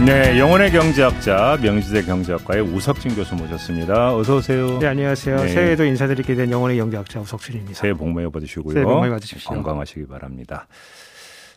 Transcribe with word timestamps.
네, 0.00 0.36
영혼의 0.38 0.72
경제학자 0.72 1.56
명지대 1.62 2.02
경제학과의 2.02 2.62
우석진 2.62 3.14
교수 3.14 3.36
모셨습니다. 3.36 4.16
어서 4.16 4.36
오세요. 4.36 4.78
네, 4.80 4.88
안녕하세요. 4.88 5.36
네. 5.36 5.48
새해에도 5.48 5.84
인사드리게 5.84 6.34
된 6.34 6.50
영혼의 6.50 6.76
경제학자 6.78 7.20
우석진입니다. 7.20 7.74
새해 7.74 7.94
복 7.94 8.08
많이 8.08 8.30
받으시고요. 8.30 8.74
새해 8.74 8.84
복 8.84 8.98
많이 8.98 9.10
받으십시오. 9.12 9.54
건강하시기 9.54 10.06
바랍니다. 10.08 10.66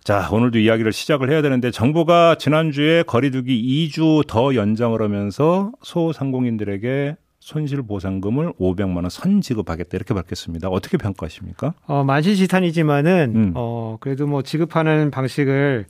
자, 0.04 0.30
오늘도 0.32 0.60
이야기를 0.60 0.94
시작을 0.94 1.32
해야 1.32 1.42
되는데 1.42 1.72
정부가 1.72 2.36
지난주에 2.36 3.02
거리두기 3.04 3.90
2주 3.90 4.28
더 4.28 4.54
연장을 4.54 5.02
하면서 5.02 5.72
소상공인들에게 5.82 7.16
손실 7.40 7.82
보상금을 7.82 8.54
500만 8.60 8.98
원 8.98 9.10
선지급하겠다 9.10 9.90
이렇게 9.94 10.14
밝혔습니다. 10.14 10.70
어떻게 10.70 10.98
평가하십니까? 10.98 11.74
어, 11.88 12.04
만시지탄이지만은 12.04 13.34
음. 13.36 13.52
어, 13.56 13.98
그래도 14.00 14.28
뭐 14.28 14.44
지급하는 14.44 15.10
방식을 15.10 15.86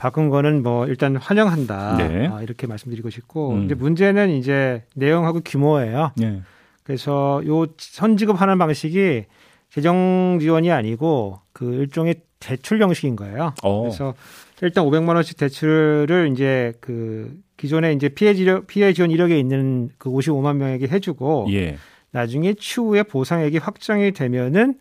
바꾼 0.00 0.30
거는 0.30 0.62
뭐 0.62 0.86
일단 0.86 1.14
환영한다. 1.16 1.96
네. 1.98 2.26
아, 2.26 2.40
이렇게 2.40 2.66
말씀드리고 2.66 3.10
싶고 3.10 3.50
음. 3.50 3.58
근데 3.60 3.74
문제는 3.74 4.30
이제 4.30 4.82
내용하고 4.94 5.42
규모예요. 5.44 6.12
네. 6.16 6.40
그래서 6.84 7.42
요 7.46 7.66
선지급하는 7.76 8.56
방식이 8.56 9.26
재정 9.68 10.38
지원이 10.40 10.72
아니고 10.72 11.40
그 11.52 11.74
일종의 11.74 12.22
대출 12.38 12.80
형식인 12.80 13.14
거예요. 13.14 13.52
오. 13.62 13.68
어. 13.68 13.82
그래서 13.82 14.14
일단 14.62 14.86
500만 14.86 15.16
원씩 15.16 15.36
대출을 15.36 16.30
이제 16.32 16.72
그 16.80 17.38
기존에 17.58 17.92
이제 17.92 18.08
피해 18.08 18.32
지원 18.32 18.64
피해 18.66 18.94
지원 18.94 19.10
이력에 19.10 19.38
있는 19.38 19.90
그 19.98 20.08
55만 20.08 20.56
명에게 20.56 20.88
해주고 20.88 21.48
예. 21.50 21.76
나중에 22.10 22.54
추후에 22.54 23.02
보상액이 23.02 23.58
확정이 23.58 24.12
되면은 24.12 24.76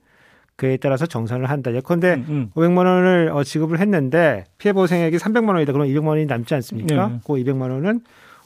그에 0.60 0.76
따라서 0.76 1.06
정산을 1.06 1.50
한다. 1.50 1.74
예컨대 1.74 2.16
음, 2.16 2.26
음. 2.28 2.52
500만 2.54 2.80
원을 2.80 3.32
어, 3.34 3.46
지급을 3.46 3.80
했는데 3.80 4.44
피해 4.58 4.74
보상액이 4.74 5.16
300만 5.16 5.54
원이다. 5.54 5.72
그러면 5.72 5.94
200만 5.94 6.08
원이 6.08 6.26
남지 6.26 6.54
않습니까? 6.56 7.08
네. 7.08 7.20
그 7.26 7.34
200만 7.34 7.72
원은 7.72 8.02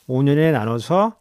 5년에 0.08 0.52
나눠서 0.52 1.16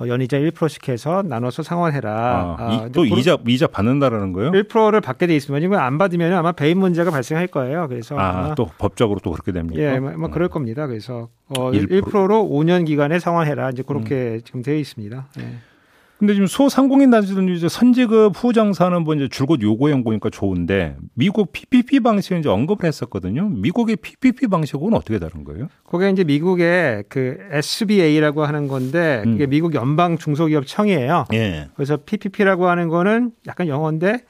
어, 0.00 0.08
연이자 0.08 0.38
1%씩 0.38 0.88
해서 0.88 1.22
나눠서 1.22 1.62
상환해라. 1.62 2.10
아, 2.10 2.56
아, 2.58 2.88
또 2.92 3.04
이자 3.04 3.38
이자 3.46 3.68
받는다라는 3.68 4.32
거예요? 4.32 4.50
1%를 4.50 5.00
받게 5.00 5.28
돼 5.28 5.36
있으면 5.36 5.62
이거 5.62 5.76
안 5.76 5.98
받으면 5.98 6.32
아마 6.32 6.50
배임 6.50 6.80
문제가 6.80 7.12
발생할 7.12 7.46
거예요. 7.46 7.86
그래서 7.86 8.18
아, 8.18 8.56
또 8.56 8.68
법적으로 8.76 9.20
또 9.22 9.30
그렇게 9.30 9.52
됩니까? 9.52 9.80
예, 9.80 10.00
뭐, 10.00 10.10
뭐 10.18 10.30
그럴 10.30 10.48
음. 10.48 10.50
겁니다. 10.50 10.88
그래서 10.88 11.28
어, 11.56 11.70
1%? 11.70 12.02
1%로 12.02 12.42
5년 12.42 12.86
기간에 12.86 13.20
상환해라. 13.20 13.70
이제 13.70 13.84
그렇게 13.86 14.14
음. 14.14 14.40
지금 14.44 14.62
되어 14.62 14.74
있습니다. 14.74 15.26
예. 15.38 15.73
근데 16.18 16.32
지금 16.32 16.46
소상공인 16.46 17.10
단체들은 17.10 17.48
이제 17.54 17.68
선지급 17.68 18.32
후정산은 18.36 19.02
뭐 19.02 19.14
이제 19.14 19.28
줄곧 19.28 19.60
요구형 19.60 20.04
보니까 20.04 20.30
좋은데 20.30 20.96
미국 21.14 21.52
PPP 21.52 22.00
방식을 22.00 22.38
이제 22.38 22.48
언급을 22.48 22.86
했었거든요. 22.86 23.48
미국의 23.48 23.96
PPP 23.96 24.46
방식은 24.46 24.94
어떻게 24.94 25.18
다른 25.18 25.44
거예요? 25.44 25.68
그게 25.84 26.08
이제 26.10 26.22
미국의 26.24 27.04
그 27.08 27.38
SBA라고 27.50 28.44
하는 28.44 28.68
건데 28.68 29.22
그게 29.24 29.44
음. 29.44 29.50
미국 29.50 29.74
연방 29.74 30.16
중소기업 30.16 30.66
청이에요. 30.66 31.26
예. 31.34 31.68
그래서 31.74 31.96
PPP라고 31.96 32.68
하는 32.68 32.88
거는 32.88 33.32
약간 33.46 33.66
영어인데 33.66 34.24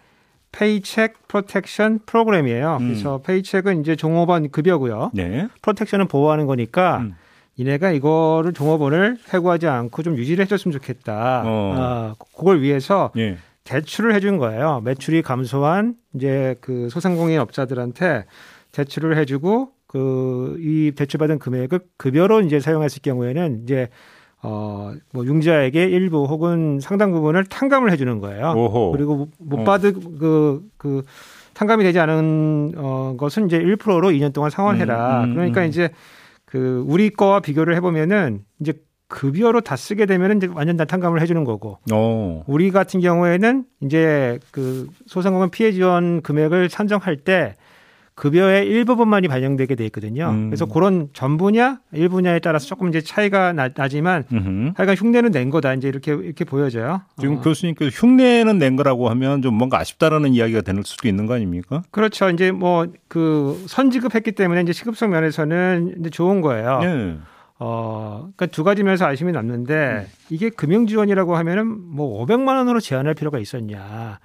페이책 0.52 1.28
프로텍션 1.28 2.00
프로그램이에요. 2.06 2.78
음. 2.80 2.88
그래서 2.88 3.20
페이책은 3.22 3.80
이제 3.80 3.94
종업원 3.96 4.50
급여고요. 4.50 5.10
네. 5.12 5.48
프로텍션은 5.62 6.08
보호하는 6.08 6.46
거니까 6.46 6.98
음. 6.98 7.14
이내가 7.56 7.92
이거를 7.92 8.52
종업원을 8.52 9.18
해고하지 9.32 9.66
않고 9.68 10.02
좀 10.02 10.16
유지를 10.16 10.44
해줬으면 10.44 10.72
좋겠다. 10.72 11.42
어. 11.46 11.74
아, 11.76 12.14
그걸 12.36 12.62
위해서 12.62 13.12
예. 13.16 13.36
대출을 13.64 14.14
해준 14.14 14.38
거예요. 14.38 14.80
매출이 14.84 15.22
감소한 15.22 15.94
이제 16.14 16.56
그 16.60 16.88
소상공인 16.90 17.38
업자들한테 17.38 18.24
대출을 18.72 19.16
해주고 19.18 19.70
그 19.86 20.56
이 20.58 20.92
대출받은 20.96 21.38
금액을 21.38 21.80
급여로 21.96 22.40
이제 22.42 22.60
사용했을 22.60 23.02
경우에는 23.02 23.62
이제 23.62 23.88
어뭐 24.42 25.24
융자에게 25.24 25.84
일부 25.84 26.24
혹은 26.24 26.78
상당 26.80 27.12
부분을 27.12 27.44
탕감을 27.44 27.90
해주는 27.92 28.18
거예요. 28.18 28.52
오호. 28.56 28.92
그리고 28.92 29.28
못 29.38 29.60
어. 29.60 29.64
받은 29.64 29.92
그그 30.18 30.62
그 30.76 31.02
탕감이 31.54 31.84
되지 31.84 31.98
않은 32.00 32.72
어 32.76 33.14
것은 33.16 33.46
이제 33.46 33.58
1%로 33.58 34.10
2년 34.10 34.32
동안 34.32 34.50
상환해라. 34.50 35.24
음, 35.24 35.30
음, 35.30 35.34
그러니까 35.34 35.62
음. 35.62 35.68
이제 35.68 35.90
그 36.54 36.84
우리 36.86 37.10
거와 37.10 37.40
비교를 37.40 37.74
해보면은 37.74 38.44
이제 38.60 38.74
급여로 39.08 39.60
다 39.60 39.74
쓰게 39.74 40.06
되면은 40.06 40.36
이제 40.36 40.48
완전 40.54 40.76
다 40.76 40.84
탕감을 40.84 41.20
해주는 41.20 41.42
거고. 41.42 41.80
오. 41.90 41.94
어. 41.94 42.44
우리 42.46 42.70
같은 42.70 43.00
경우에는 43.00 43.64
이제 43.80 44.38
그 44.52 44.88
소상공인 45.06 45.50
피해 45.50 45.72
지원 45.72 46.22
금액을 46.22 46.70
산정할 46.70 47.16
때 47.16 47.56
급여의 48.14 48.66
일부분만이 48.66 49.28
반영되게 49.28 49.74
돼 49.74 49.84
있거든요. 49.86 50.30
음. 50.30 50.50
그래서 50.50 50.66
그런 50.66 51.08
전부냐 51.12 51.80
일부냐에 51.92 52.38
따라서 52.38 52.66
조금 52.66 52.88
이제 52.88 53.00
차이가 53.00 53.52
나, 53.52 53.68
지만 53.88 54.24
하여간 54.76 54.96
흉내는 54.96 55.32
낸 55.32 55.50
거다 55.50 55.74
이제 55.74 55.88
이렇게 55.88 56.12
이렇게 56.12 56.44
보여져요. 56.44 57.02
지금 57.18 57.36
어. 57.36 57.40
교수님께서 57.40 57.90
흉내는 57.90 58.58
낸 58.58 58.76
거라고 58.76 59.08
하면 59.10 59.42
좀 59.42 59.54
뭔가 59.54 59.78
아쉽다라는 59.78 60.32
이야기가 60.34 60.60
될 60.60 60.80
수도 60.84 61.08
있는 61.08 61.26
거 61.26 61.34
아닙니까? 61.34 61.82
그렇죠. 61.90 62.30
이제 62.30 62.50
뭐 62.50 62.86
그 63.14 63.64
선지급했기 63.68 64.32
때문에 64.32 64.62
이제 64.62 64.72
시급성 64.72 65.10
면에서는 65.10 65.98
이제 66.00 66.10
좋은 66.10 66.40
거예요. 66.40 66.80
네. 66.80 67.16
어, 67.60 68.28
그러니까 68.34 68.46
두 68.46 68.64
가지 68.64 68.82
면에서 68.82 69.06
아쉬움이 69.06 69.32
남는데 69.32 69.74
음. 69.74 70.12
이게 70.30 70.50
금융 70.50 70.88
지원이라고 70.88 71.36
하면은 71.36 71.64
뭐 71.94 72.26
500만 72.26 72.56
원으로 72.56 72.80
제한할 72.80 73.14
필요가 73.14 73.38
있었냐. 73.38 74.18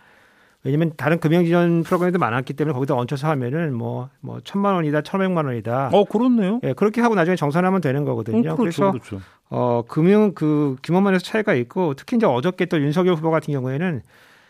왜냐면 0.64 0.92
다른 0.97 1.20
금융지원 1.20 1.84
프로그램도 1.84 2.20
많았기 2.20 2.53
때문에 2.53 2.74
거기다 2.74 2.96
얹혀서 2.96 3.28
하면은 3.30 3.74
뭐, 3.74 4.09
뭐, 4.20 4.40
천만 4.44 4.75
원이다, 4.75 5.02
천오백만 5.02 5.46
원이다. 5.46 5.90
어, 5.94 6.03
그렇네요. 6.03 6.59
예, 6.64 6.74
그렇게 6.74 7.00
하고 7.00 7.16
나중에 7.16 7.38
정산하면 7.38 7.80
되는 7.80 8.03
거거든요. 8.03 8.52
어, 8.52 8.56
그렇죠, 8.56 8.58
그래서 8.58 8.92
그렇죠. 8.92 9.22
어, 9.50 9.84
금융 9.88 10.34
그 10.34 10.75
규모만에서 10.84 11.24
차이가 11.24 11.53
있고 11.53 11.94
특히 11.94 12.18
이제 12.18 12.25
어저께 12.25 12.66
또 12.66 12.80
윤석열 12.81 13.16
후보 13.16 13.31
같은 13.31 13.53
경우에는 13.53 14.02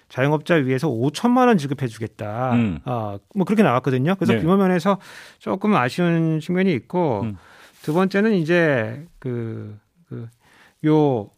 자영업자 0.09 0.55
위해서 0.55 0.89
5천만 0.89 1.47
원 1.47 1.57
지급해 1.57 1.87
주겠다. 1.87 2.53
음. 2.53 2.79
어, 2.85 3.17
뭐 3.35 3.45
그렇게 3.45 3.61
나왔거든요. 3.61 4.15
그래서 4.15 4.33
네. 4.33 4.39
규모 4.39 4.57
면에서 4.57 4.99
조금 5.37 5.75
아쉬운 5.75 6.39
측면이 6.39 6.73
있고 6.73 7.21
음. 7.23 7.37
두 7.83 7.93
번째는 7.93 8.33
이제 8.33 9.05
그, 9.19 9.77
그, 10.07 10.27
요 10.85 11.29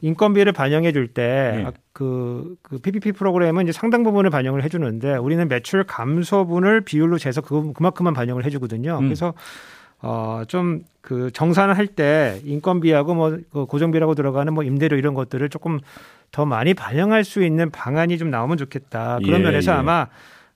인건비를 0.00 0.52
반영해 0.52 0.92
줄때 0.92 1.64
네. 1.64 1.72
그, 1.98 2.54
그 2.62 2.78
PPP 2.78 3.10
프로그램은 3.12 3.64
이제 3.64 3.72
상당 3.72 4.04
부분을 4.04 4.30
반영을 4.30 4.62
해주는데 4.62 5.16
우리는 5.16 5.48
매출 5.48 5.82
감소분을 5.82 6.82
비율로 6.82 7.18
재서 7.18 7.40
그, 7.40 7.72
그만큼만 7.72 8.14
반영을 8.14 8.44
해주거든요. 8.44 8.98
음. 8.98 9.04
그래서 9.08 9.34
어, 10.00 10.42
좀 10.46 10.84
그 11.08 11.30
정산을 11.32 11.78
할 11.78 11.86
때 11.86 12.38
인건비하고 12.44 13.14
뭐 13.14 13.38
그 13.50 13.64
고정비라고 13.64 14.14
들어가는 14.14 14.52
뭐 14.52 14.62
임대료 14.62 14.98
이런 14.98 15.14
것들을 15.14 15.48
조금 15.48 15.80
더 16.30 16.44
많이 16.44 16.74
반영할 16.74 17.24
수 17.24 17.42
있는 17.42 17.70
방안이 17.70 18.18
좀 18.18 18.30
나오면 18.30 18.58
좋겠다. 18.58 19.18
그런 19.24 19.40
예, 19.40 19.44
면에서 19.44 19.72
예. 19.72 19.76
아마 19.76 20.08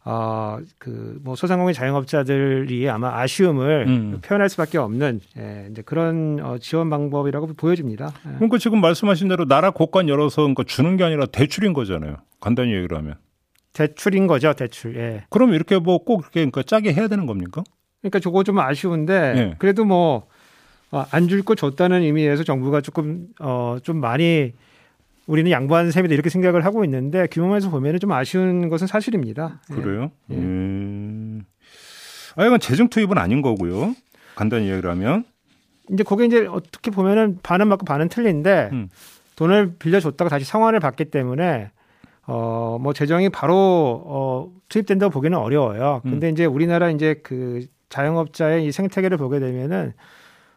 어, 0.04 0.58
그, 0.78 1.18
뭐, 1.22 1.36
소상공인 1.36 1.74
자영업자들이 1.74 2.88
아마 2.90 3.20
아쉬움을 3.20 3.84
음. 3.86 4.18
표현할 4.20 4.48
수밖에 4.48 4.78
없는, 4.78 5.20
예, 5.38 5.68
이제 5.70 5.82
그런 5.82 6.40
어, 6.42 6.58
지원 6.58 6.90
방법이라고 6.90 7.54
보여집니다. 7.54 8.12
예. 8.26 8.32
그러니까 8.34 8.58
지금 8.58 8.80
말씀하신 8.80 9.28
대로 9.28 9.44
나라 9.46 9.70
곳간 9.70 10.08
열어서 10.08 10.42
그러니까 10.42 10.64
주는 10.64 10.96
게 10.96 11.04
아니라 11.04 11.26
대출인 11.26 11.72
거잖아요. 11.72 12.16
간단히 12.40 12.74
얘기를 12.74 12.96
하면. 12.98 13.14
대출인 13.74 14.26
거죠, 14.26 14.52
대출, 14.54 14.96
예. 14.96 15.24
그럼 15.30 15.54
이렇게 15.54 15.78
뭐 15.78 15.98
꼭 15.98 16.22
이렇게 16.22 16.40
그러니까 16.40 16.62
짜게 16.64 16.92
해야 16.92 17.06
되는 17.06 17.26
겁니까? 17.26 17.62
그러니까 18.00 18.18
저거 18.18 18.42
좀 18.42 18.58
아쉬운데, 18.58 19.34
예. 19.36 19.54
그래도 19.58 19.84
뭐, 19.84 20.26
어, 20.90 21.04
안줄 21.12 21.42
거 21.44 21.54
줬다는 21.54 22.02
의미에서 22.02 22.42
정부가 22.42 22.80
조금, 22.80 23.28
어, 23.40 23.76
좀 23.84 23.98
많이 23.98 24.52
우리는 25.26 25.50
양보하는 25.50 25.90
셈이다 25.90 26.14
이렇게 26.14 26.30
생각을 26.30 26.64
하고 26.64 26.84
있는데 26.84 27.26
규모에서 27.30 27.70
보면은 27.70 28.00
좀 28.00 28.12
아쉬운 28.12 28.68
것은 28.68 28.86
사실입니다. 28.86 29.60
예. 29.70 29.74
그래요? 29.74 30.10
예. 30.30 30.34
음. 30.34 31.42
아, 32.36 32.46
이건 32.46 32.60
재정 32.60 32.88
투입은 32.88 33.18
아닌 33.18 33.42
거고요. 33.42 33.94
간단히 34.34 34.70
얘기를 34.70 34.90
하면. 34.90 35.24
이제 35.90 36.02
거기 36.02 36.26
이제 36.26 36.46
어떻게 36.46 36.90
보면은 36.90 37.38
반은 37.42 37.68
맞고 37.68 37.84
반은 37.84 38.08
틀린데 38.08 38.70
음. 38.72 38.88
돈을 39.36 39.76
빌려줬다가 39.78 40.28
다시 40.30 40.44
상환을 40.44 40.80
받기 40.80 41.06
때문에 41.06 41.70
어, 42.26 42.78
뭐 42.80 42.92
재정이 42.92 43.28
바로 43.30 44.02
어, 44.06 44.50
투입된다고 44.68 45.10
보기는 45.10 45.36
어려워요. 45.36 46.00
근데 46.02 46.28
음. 46.28 46.32
이제 46.32 46.44
우리나라 46.44 46.90
이제 46.90 47.20
그 47.22 47.66
자영업자의 47.88 48.64
이 48.64 48.72
생태계를 48.72 49.18
보게 49.18 49.38
되면은 49.38 49.92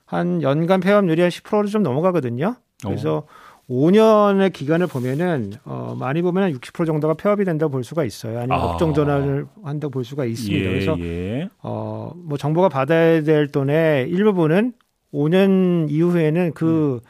한 0.05 0.41
연간 0.41 0.79
폐업률이 0.79 1.21
한 1.21 1.29
10%를 1.29 1.69
좀 1.69 1.83
넘어가거든요. 1.83 2.55
그래서 2.83 3.17
어. 3.17 3.25
5년의 3.69 4.53
기간을 4.53 4.87
보면은 4.87 5.53
어 5.63 5.95
많이 5.99 6.21
보면 6.21 6.51
한60% 6.51 6.85
정도가 6.85 7.15
폐업이 7.15 7.45
된다고 7.45 7.71
볼 7.71 7.83
수가 7.83 8.03
있어요. 8.03 8.37
아니면 8.37 8.59
아. 8.59 8.63
업종 8.65 8.93
전환을 8.93 9.47
한다고 9.63 9.91
볼 9.91 10.03
수가 10.03 10.25
있습니다. 10.25 10.65
예, 10.65 10.69
그래서 10.69 10.95
예. 10.99 11.49
어뭐 11.61 12.37
정부가 12.37 12.69
받아야 12.69 13.23
될 13.23 13.47
돈의 13.47 14.09
일부분은 14.09 14.73
5년 15.13 15.89
이후에는 15.89 16.51
그, 16.53 16.99
음. 17.03 17.09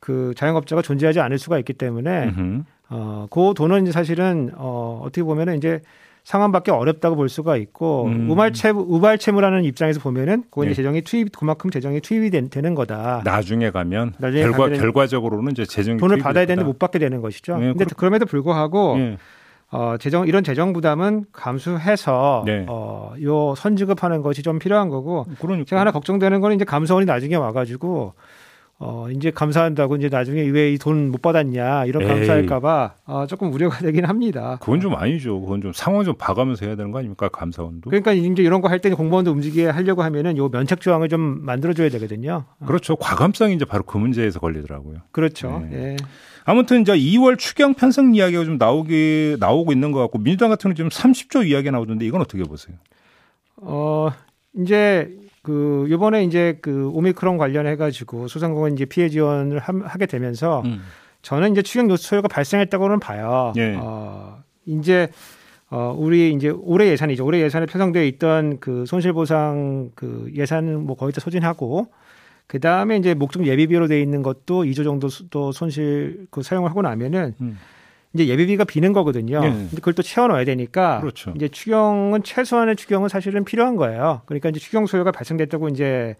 그 0.00 0.32
자영업자가 0.36 0.82
존재하지 0.82 1.20
않을 1.20 1.38
수가 1.38 1.58
있기 1.58 1.74
때문에 1.74 2.32
어, 2.90 3.26
그 3.30 3.54
돈은 3.56 3.90
사실은 3.92 4.50
어, 4.54 5.00
어떻게 5.02 5.22
보면은 5.22 5.56
이제 5.56 5.80
상환받기 6.24 6.70
어렵다고 6.70 7.16
볼 7.16 7.28
수가 7.28 7.58
있고 7.58 8.06
음. 8.06 8.30
우발채 8.30 8.70
우발채무라는 8.70 9.64
입장에서 9.64 10.00
보면은 10.00 10.44
그건 10.50 10.68
네. 10.68 10.74
재정이 10.74 11.02
투입 11.02 11.36
그만큼 11.36 11.70
재정이 11.70 12.00
투입이 12.00 12.30
된, 12.30 12.48
되는 12.48 12.74
거다. 12.74 13.20
나중에 13.24 13.70
가면 13.70 14.14
나중에 14.18 14.42
결과 14.42 14.70
결과적으로는 14.70 15.52
이제 15.52 15.66
재정 15.66 15.98
돈을 15.98 16.18
받아야 16.18 16.46
되는데 16.46 16.66
못 16.66 16.78
받게 16.78 16.98
되는 16.98 17.20
것이죠. 17.20 17.58
네, 17.58 17.66
근데 17.74 17.84
그럼, 17.96 18.14
에도 18.14 18.24
불구하고 18.24 18.96
네. 18.96 19.18
어, 19.70 19.96
재정 19.98 20.26
이런 20.26 20.42
재정 20.44 20.72
부담은 20.72 21.26
감수해서 21.30 22.44
네. 22.46 22.64
어, 22.68 23.12
요 23.22 23.54
선지급하는 23.54 24.22
것이 24.22 24.42
좀 24.42 24.58
필요한 24.58 24.88
거고 24.88 25.26
그러니까. 25.40 25.68
제가 25.68 25.80
하나 25.80 25.90
걱정되는 25.90 26.40
거는 26.40 26.56
이제 26.56 26.64
감사원이 26.64 27.04
나중에 27.04 27.34
와가지고 27.34 28.14
어, 28.80 29.06
이제 29.10 29.30
감사한다고 29.30 29.96
이제 29.96 30.08
나중에 30.08 30.42
왜 30.42 30.72
이 30.72 30.78
돈 30.78 31.10
못 31.10 31.22
받았냐 31.22 31.84
이런 31.86 32.02
감사할까봐 32.08 32.94
어, 33.06 33.26
조금 33.28 33.52
우려가 33.52 33.78
되긴 33.78 34.04
합니다. 34.04 34.58
그건 34.60 34.80
좀 34.80 34.94
아니죠. 34.96 35.40
그건 35.40 35.62
좀 35.62 35.72
상황 35.72 36.04
좀 36.04 36.16
봐가면서 36.18 36.66
해야 36.66 36.74
되는 36.76 36.90
거 36.90 36.98
아닙니까 36.98 37.28
감사원도? 37.28 37.88
그러니까 37.88 38.12
이제 38.12 38.42
이런 38.42 38.60
거 38.60 38.68
할때 38.68 38.90
공무원도 38.90 39.30
움직이게 39.30 39.66
하려고 39.68 40.02
하면은 40.02 40.36
요 40.36 40.48
면책 40.48 40.80
조항을 40.80 41.08
좀 41.08 41.44
만들어줘야 41.44 41.88
되거든요. 41.90 42.44
그렇죠. 42.66 42.96
과감성이 42.96 43.54
이제 43.54 43.64
바로 43.64 43.84
그 43.84 43.96
문제에서 43.96 44.40
걸리더라고요. 44.40 44.98
그렇죠. 45.12 45.64
네. 45.70 45.76
예. 45.92 45.96
아무튼 46.44 46.82
이제 46.82 46.92
2월 46.94 47.38
추경 47.38 47.74
편성 47.74 48.14
이야기가 48.14 48.44
좀 48.44 48.58
나오기 48.58 49.36
나오고 49.40 49.72
있는 49.72 49.92
것 49.92 50.00
같고 50.00 50.18
민주당 50.18 50.50
같은 50.50 50.74
경우는 50.74 50.90
지금 50.90 50.90
30조 50.90 51.46
이야기가 51.48 51.70
나오던데 51.70 52.04
이건 52.04 52.20
어떻게 52.20 52.42
보세요? 52.42 52.76
어 53.56 54.10
이제 54.58 55.08
그 55.44 55.86
요번에 55.90 56.24
이제 56.24 56.58
그 56.62 56.88
오미크론 56.88 57.36
관련해 57.36 57.76
가지고 57.76 58.28
소상공인 58.28 58.74
이제 58.74 58.86
피해 58.86 59.10
지원을 59.10 59.58
하, 59.58 59.98
게 59.98 60.06
되면서 60.06 60.62
음. 60.64 60.80
저는 61.20 61.52
이제 61.52 61.60
추경 61.60 61.90
요소가 61.90 62.28
발생했다고는 62.28 62.98
봐요. 62.98 63.52
예. 63.58 63.76
어 63.78 64.42
이제 64.64 65.08
어 65.70 65.94
우리 65.96 66.32
이제 66.32 66.48
올해 66.48 66.88
예산이죠. 66.88 67.26
올해 67.26 67.42
예산에 67.42 67.66
편성되어 67.66 68.04
있던 68.04 68.58
그 68.58 68.86
손실 68.86 69.12
보상 69.12 69.90
그 69.94 70.30
예산은 70.34 70.86
뭐 70.86 70.96
거의 70.96 71.12
다 71.12 71.20
소진하고 71.20 71.88
그 72.46 72.58
다음에 72.58 72.96
이제 72.96 73.12
목적 73.12 73.46
예비비로 73.46 73.86
돼 73.86 74.00
있는 74.00 74.22
것도 74.22 74.64
2조 74.64 74.82
정도 74.82 75.08
또 75.28 75.52
손실 75.52 76.26
그 76.30 76.42
사용을 76.42 76.70
하고 76.70 76.80
나면은 76.80 77.34
음. 77.42 77.58
이제 78.14 78.28
예비비가 78.28 78.64
비는 78.64 78.92
거거든요. 78.92 79.40
네. 79.40 79.50
근데 79.50 79.76
그걸 79.76 79.94
또 79.94 80.02
채워 80.02 80.28
넣어야 80.28 80.44
되니까 80.44 81.00
그렇죠. 81.00 81.32
이제 81.36 81.48
추경은 81.48 82.22
최소한의 82.22 82.76
추경은 82.76 83.08
사실은 83.08 83.44
필요한 83.44 83.76
거예요. 83.76 84.22
그러니까 84.26 84.48
이제 84.48 84.60
추경 84.60 84.86
소요가 84.86 85.10
발생됐다고 85.10 85.68
이제 85.68 86.16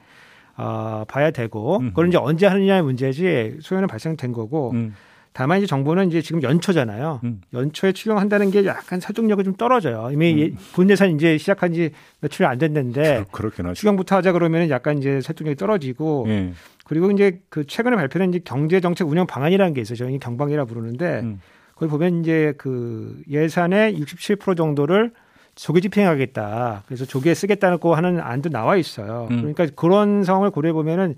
어, 0.56 1.05
봐야 1.08 1.31
되고 1.31 1.79
음. 1.79 1.88
그걸 1.88 2.08
이제 2.08 2.19
언제 2.19 2.46
하느냐의 2.46 2.82
문제지 2.82 3.58
소요는 3.61 3.87
발생된 3.88 4.32
거고 4.32 4.73
음. 4.73 4.94
다만 5.32 5.58
이제 5.58 5.67
정부는 5.67 6.08
이제 6.08 6.20
지금 6.20 6.43
연초잖아요. 6.43 7.20
음. 7.25 7.41
연초에 7.52 7.93
추경한다는 7.93 8.50
게 8.50 8.64
약간 8.67 9.00
설득력이 9.00 9.43
좀 9.43 9.55
떨어져요. 9.55 10.11
이미 10.12 10.50
음. 10.52 10.56
본 10.75 10.90
예산 10.90 11.11
이제 11.11 11.38
시작한 11.38 11.73
지 11.73 11.90
며칠 12.20 12.44
안 12.44 12.58
됐는데 12.58 13.25
그, 13.31 13.50
추경부터 13.75 14.17
하자 14.17 14.32
그러면 14.32 14.69
약간 14.70 14.99
이제 14.99 15.20
설득력이 15.20 15.56
떨어지고 15.56 16.26
예. 16.29 16.52
그리고 16.85 17.11
이제 17.11 17.40
그 17.49 17.67
최근에 17.67 17.97
발표된 17.97 18.31
이제 18.31 18.40
경제 18.44 18.81
정책 18.81 19.08
운영 19.08 19.26
방안이라는 19.26 19.75
게 19.75 19.81
있어요. 19.81 19.97
저희 19.97 20.19
경방이라 20.19 20.67
부르는데 20.67 21.20
음. 21.20 21.40
거기 21.75 21.91
보면 21.91 22.21
이제 22.21 22.55
그 22.56 23.23
예산의 23.29 23.99
67% 24.00 24.56
정도를 24.56 25.12
조기 25.55 25.81
집행하겠다. 25.81 26.82
그래서 26.87 27.05
조기에 27.05 27.35
쓰겠다고 27.35 27.94
하는 27.94 28.21
안도 28.21 28.49
나와 28.49 28.76
있어요. 28.76 29.29
음. 29.31 29.37
그러니까 29.38 29.67
그런 29.76 30.25
상황을 30.25 30.50
고려해 30.50 30.73
보면은 30.73 31.17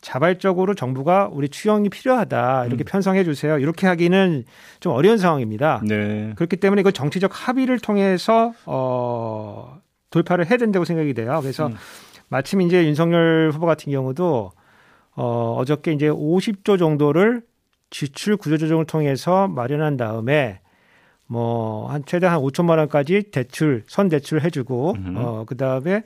자발적으로 0.00 0.74
정부가 0.74 1.28
우리 1.32 1.48
추경이 1.48 1.88
필요하다 1.88 2.66
이렇게 2.66 2.82
음. 2.82 2.86
편성해 2.86 3.22
주세요 3.22 3.56
이렇게 3.58 3.86
하기는 3.86 4.44
좀 4.80 4.92
어려운 4.92 5.16
상황입니다. 5.16 5.80
네. 5.86 6.32
그렇기 6.34 6.56
때문에 6.56 6.80
이걸 6.80 6.92
정치적 6.92 7.30
합의를 7.32 7.78
통해서 7.78 8.52
어 8.66 9.80
돌파를 10.10 10.50
해야 10.50 10.58
된다고 10.58 10.84
생각이 10.84 11.14
돼요. 11.14 11.38
그래서 11.40 11.68
음. 11.68 11.76
마침 12.28 12.60
이제 12.62 12.84
윤석열 12.84 13.50
후보 13.52 13.66
같은 13.66 13.92
경우도 13.92 14.50
어 15.14 15.56
어저께 15.58 15.92
이제 15.92 16.08
50조 16.08 16.78
정도를 16.78 17.42
지출 17.92 18.36
구조 18.36 18.56
조정을 18.56 18.86
통해서 18.86 19.46
마련한 19.46 19.96
다음에 19.96 20.58
뭐 21.28 21.86
한 21.88 22.02
최대 22.06 22.26
한 22.26 22.40
5천만 22.40 22.78
원까지 22.78 23.30
대출 23.30 23.84
선 23.86 24.08
대출을 24.08 24.42
해주고 24.44 24.94
음. 24.96 25.14
어 25.16 25.44
그다음에 25.46 26.02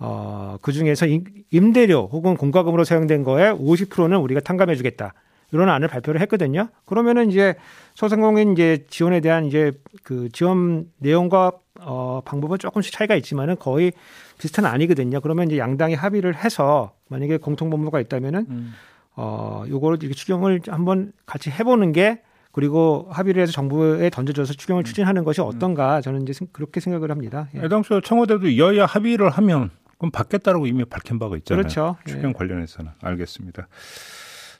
어 0.00 0.58
그 0.62 0.72
중에서 0.72 1.06
임대료 1.50 2.08
혹은 2.10 2.36
공과금으로 2.36 2.82
사용된 2.84 3.22
거에 3.22 3.52
50%는 3.52 4.18
우리가 4.18 4.40
탕감해주겠다. 4.40 5.14
이런 5.52 5.68
안을 5.70 5.88
발표를 5.88 6.20
했거든요. 6.22 6.68
그러면은 6.84 7.30
이제 7.30 7.54
소상공인 7.94 8.52
이제 8.52 8.84
지원에 8.90 9.20
대한 9.20 9.46
이제 9.46 9.72
그 10.02 10.28
지원 10.32 10.86
내용과 10.98 11.52
어 11.80 12.20
방법은 12.24 12.58
조금씩 12.58 12.92
차이가 12.92 13.14
있지만은 13.16 13.56
거의 13.58 13.92
비슷한 14.38 14.66
아니거든요. 14.66 15.20
그러면 15.20 15.46
이제 15.46 15.58
양당이 15.58 15.94
합의를 15.94 16.36
해서 16.44 16.92
만약에 17.08 17.38
공통 17.38 17.70
분모가 17.70 18.00
있다면은 18.00 18.46
음. 18.50 18.74
어, 19.20 19.64
요거를 19.68 19.98
이렇게 20.00 20.14
추경을 20.14 20.60
한번 20.68 21.12
같이 21.26 21.50
해보는 21.50 21.90
게 21.90 22.20
그리고 22.52 23.08
합의를 23.10 23.42
해서 23.42 23.50
정부에 23.50 24.10
던져줘서 24.10 24.52
추경을 24.52 24.82
음. 24.82 24.84
추진하는 24.84 25.24
것이 25.24 25.40
어떤가 25.40 26.00
저는 26.00 26.22
이제 26.22 26.32
그렇게 26.52 26.78
생각을 26.78 27.10
합니다. 27.10 27.48
예. 27.56 27.66
당초 27.66 28.00
청와대도 28.00 28.56
여야 28.56 28.86
합의를 28.86 29.28
하면 29.28 29.70
그럼 29.98 30.12
받겠다라고 30.12 30.68
이미 30.68 30.84
밝힌 30.84 31.18
바가 31.18 31.36
있잖아요. 31.38 31.62
그렇죠. 31.62 31.96
추경 32.06 32.30
예. 32.30 32.32
관련해서는 32.32 32.92
알겠습니다. 33.02 33.66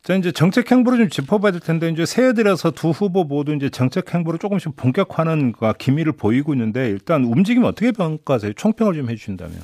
자 0.03 0.15
이제 0.17 0.33
정책 0.33 0.73
행보를 0.73 0.99
좀 0.99 1.09
짚어봐야 1.09 1.53
될 1.53 1.61
텐데 1.61 1.89
이제 1.91 2.05
새해 2.05 2.33
들어서 2.33 2.73
두 2.73 2.91
후보 2.91 3.23
모두 3.23 3.55
이제 3.55 3.71
정책 3.71 4.13
행보를 4.13 4.41
조금씩 4.41 4.75
본격화하는 4.75 5.55
기미를 5.79 6.13
보이고 6.13 6.53
있는데 6.55 6.89
일단 6.89 7.23
움직임 7.23 7.63
어떻게 7.63 7.93
평가하세요? 7.93 8.55
총평을 8.55 8.95
좀 8.95 9.09
해주신다면. 9.09 9.57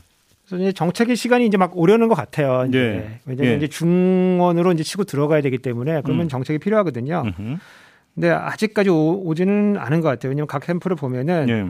그래서 0.46 0.62
이제 0.62 0.73
정책의 0.73 1.17
시간이 1.17 1.46
이제 1.46 1.56
막 1.56 1.76
오려는 1.76 2.08
것 2.08 2.14
같아요. 2.14 2.67
이제. 2.69 2.79
네. 2.79 3.20
왜냐하면 3.25 3.58
네. 3.58 3.64
이제 3.64 3.69
중원으로 3.69 4.73
이제 4.73 4.82
치고 4.82 5.05
들어가야 5.05 5.41
되기 5.41 5.58
때문에 5.58 6.02
그러면 6.02 6.26
음. 6.26 6.29
정책이 6.29 6.58
필요하거든요. 6.58 7.23
음흠. 7.26 7.56
근데 8.14 8.31
아직까지 8.31 8.91
오, 8.91 9.35
지는 9.35 9.76
않은 9.79 10.00
것 10.00 10.08
같아요. 10.08 10.31
왜냐하면 10.31 10.46
각 10.46 10.61
캠프를 10.61 10.96
보면은 10.96 11.46
네. 11.46 11.67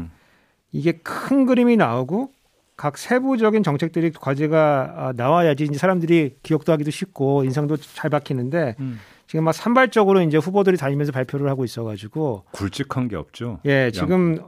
이게 0.73 0.93
큰 0.93 1.47
그림이 1.47 1.77
나오고 1.77 2.31
각 2.77 2.99
세부적인 2.99 3.63
정책들이 3.63 4.11
과제가 4.11 4.95
아, 4.97 5.13
나와야지 5.17 5.65
이제 5.65 5.79
사람들이 5.79 6.37
기억도 6.43 6.73
하기도 6.73 6.91
쉽고 6.91 7.45
인상도 7.45 7.77
잘 7.77 8.11
박히는데 8.11 8.75
음. 8.81 8.99
지금 9.27 9.45
막 9.45 9.53
산발적으로 9.53 10.21
이제 10.21 10.37
후보들이 10.37 10.77
다니면서 10.77 11.13
발표를 11.13 11.49
하고 11.49 11.65
있어가지고 11.65 12.45
굵직한 12.51 13.09
게 13.09 13.17
없죠. 13.17 13.61
예, 13.65 13.91
지금 13.93 14.41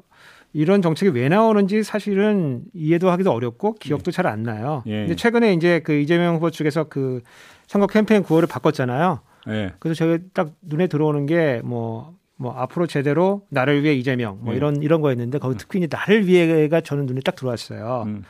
이런 0.57 0.81
정책이 0.81 1.11
왜 1.11 1.29
나오는지 1.29 1.83
사실은 1.83 2.63
이해도 2.73 3.11
하기도 3.11 3.31
어렵고 3.31 3.75
기억도 3.75 4.09
예. 4.09 4.13
잘안 4.13 4.43
나요. 4.43 4.83
예. 4.87 5.01
근데 5.01 5.15
최근에 5.15 5.53
이제 5.53 5.81
그 5.81 5.93
이재명 5.93 6.37
후보 6.37 6.51
측에서 6.51 6.85
그 6.85 7.21
선거 7.67 7.87
캠페인 7.87 8.23
구호를 8.23 8.49
바꿨잖아요. 8.49 9.21
예. 9.49 9.75
그래서 9.79 9.99
제가 9.99 10.19
딱 10.33 10.53
눈에 10.63 10.87
들어오는 10.87 11.27
게뭐 11.27 12.15
뭐 12.39 12.53
앞으로 12.55 12.87
제대로 12.87 13.43
나를 13.51 13.83
위해 13.85 13.95
이재명 13.95 14.39
뭐 14.41 14.55
예. 14.55 14.57
이런 14.57 14.83
이런 14.83 15.03
거였는데 15.03 15.41
거기 15.41 15.57
음. 15.57 15.59
특히 15.59 15.79
이제 15.79 15.89
나를 15.91 16.27
위해가 16.27 16.81
저는 16.81 17.05
눈에 17.05 17.21
딱 17.21 17.37
들어왔어요. 17.37 18.05
음. 18.07 18.25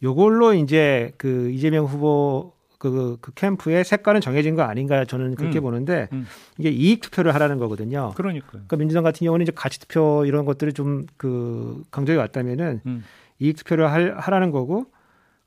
요걸로 0.00 0.54
이제 0.54 1.10
그 1.16 1.50
이재명 1.50 1.86
후보 1.86 2.52
그, 2.90 3.18
그 3.20 3.32
캠프의 3.34 3.84
색깔은 3.84 4.20
정해진 4.20 4.54
거 4.54 4.62
아닌가 4.62 5.04
저는 5.04 5.34
그렇게 5.34 5.60
음. 5.60 5.62
보는데 5.62 6.08
음. 6.12 6.26
이게 6.58 6.70
이익 6.70 7.00
투표를 7.00 7.34
하라는 7.34 7.58
거거든요. 7.58 8.12
그러니까요. 8.16 8.50
그러니까 8.50 8.76
민주당 8.76 9.02
같은 9.04 9.24
경우는 9.24 9.44
이제 9.44 9.52
가치 9.54 9.78
투표 9.80 10.24
이런 10.26 10.44
것들이 10.44 10.72
좀그 10.72 11.82
강조해 11.90 12.18
왔다면은 12.18 12.80
음. 12.86 13.04
이익 13.38 13.56
투표를 13.56 13.90
할, 13.90 14.14
하라는 14.18 14.50
거고 14.50 14.86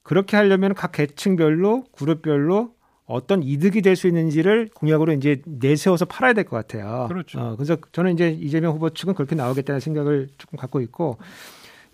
그렇게 0.04 0.38
하려면 0.38 0.74
각 0.74 0.92
계층별로 0.94 1.86
그룹별로 1.98 2.76
어떤 3.06 3.42
이득이 3.42 3.82
될 3.82 3.96
수 3.96 4.08
있는지를 4.08 4.70
공약으로 4.74 5.14
이제 5.14 5.42
내세워서 5.46 6.06
팔아야 6.06 6.34
될 6.34 6.44
것 6.44 6.58
같아요. 6.58 7.06
그렇죠. 7.08 7.40
어, 7.40 7.56
그래서 7.56 7.78
저는 7.94 8.14
이제 8.14 8.30
이재명 8.30 8.74
후보 8.74 8.90
측은 8.90 9.14
그렇게 9.14 9.36
나오겠다는 9.36 9.80
생각을 9.80 10.28
조금 10.38 10.58
갖고 10.58 10.82
있고 10.82 11.18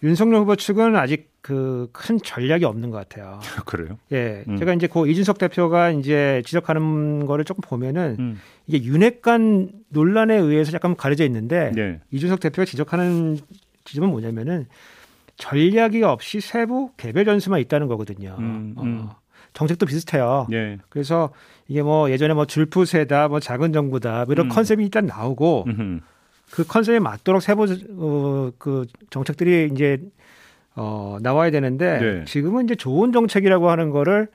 윤석열 0.01 0.41
후보 0.41 0.55
측은 0.55 0.95
아직 0.95 1.32
그 1.43 1.89
큰 1.91 2.19
전략이 2.19 2.63
없는 2.63 2.89
것 2.89 2.97
같아요. 2.97 3.39
그래요? 3.65 3.97
예. 4.13 4.45
음. 4.47 4.55
제가 4.57 4.73
이제 4.73 4.87
고 4.87 5.05
이준석 5.05 5.37
대표가 5.37 5.91
이제 5.91 6.41
지적하는 6.45 7.25
거를 7.25 7.43
조금 7.43 7.61
보면은 7.61 8.15
음. 8.17 8.39
이게 8.65 8.81
윤핵관 8.81 9.71
논란에 9.89 10.37
의해서 10.37 10.71
약간 10.73 10.95
가려져 10.95 11.25
있는데 11.25 11.71
네. 11.75 11.99
이준석 12.11 12.39
대표가 12.39 12.65
지적하는 12.65 13.37
지점은 13.83 14.09
뭐냐면은 14.09 14.67
전략이 15.35 16.03
없이 16.03 16.39
세부 16.39 16.91
개별 16.95 17.25
전수만 17.25 17.59
있다는 17.59 17.87
거거든요. 17.87 18.37
음, 18.39 18.73
어. 18.77 18.83
음. 18.83 19.09
정책도 19.51 19.85
비슷해요. 19.85 20.47
예. 20.53 20.77
그래서 20.87 21.31
이게 21.67 21.81
뭐 21.81 22.09
예전에 22.09 22.33
뭐 22.33 22.45
줄푸세다, 22.45 23.27
뭐 23.27 23.41
작은 23.41 23.73
정부다 23.73 24.25
뭐 24.25 24.31
이런 24.31 24.47
음. 24.47 24.49
컨셉이 24.49 24.81
일단 24.81 25.05
나오고 25.05 25.65
음흠. 25.67 25.99
그 26.51 26.63
컨셉에 26.65 26.99
맞도록 26.99 27.41
세부 27.41 27.65
어, 27.97 28.51
그 28.57 28.85
정책들이 29.09 29.69
이제 29.73 29.99
어, 30.75 31.17
나와야 31.21 31.51
되는데 31.51 31.99
네. 31.99 32.25
지금은 32.25 32.65
이제 32.65 32.75
좋은 32.75 33.11
정책이라고 33.11 33.69
하는 33.69 33.89
거를 33.91 34.27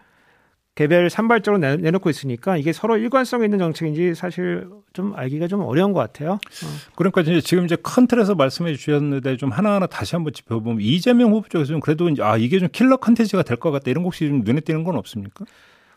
개별 0.75 1.11
산발적으로 1.11 1.59
내, 1.59 1.91
놓고 1.91 2.09
있으니까 2.09 2.57
이게 2.57 2.73
서로 2.73 2.97
일관성 2.97 3.43
있는 3.43 3.59
정책인지 3.59 4.15
사실 4.15 4.69
좀 4.93 5.13
알기가 5.17 5.49
좀 5.49 5.63
어려운 5.63 5.93
것 5.93 5.99
같아요. 5.99 6.35
어. 6.35 6.67
그러니까 6.95 7.23
이제 7.23 7.41
지금 7.41 7.65
이제 7.65 7.77
큰 7.83 8.07
틀에서 8.07 8.37
말씀해 8.37 8.75
주셨는데 8.75 9.37
좀 9.39 9.51
하나하나 9.51 9.87
다시 9.89 10.15
한번 10.15 10.33
짚어보면 10.33 10.79
이재명 10.81 11.33
후보 11.33 11.49
쪽에서 11.49 11.73
좀 11.73 11.81
그래도 11.81 12.09
이제 12.09 12.23
아 12.23 12.37
이게 12.37 12.61
좀 12.61 12.69
킬러 12.71 12.97
컨텐츠가 12.99 13.43
될 13.43 13.57
것 13.57 13.73
같다 13.73 13.91
이런 13.91 14.05
거 14.05 14.07
혹시 14.07 14.29
좀 14.29 14.43
눈에 14.45 14.61
띄는 14.61 14.85
건 14.85 14.95
없습니까? 14.97 15.45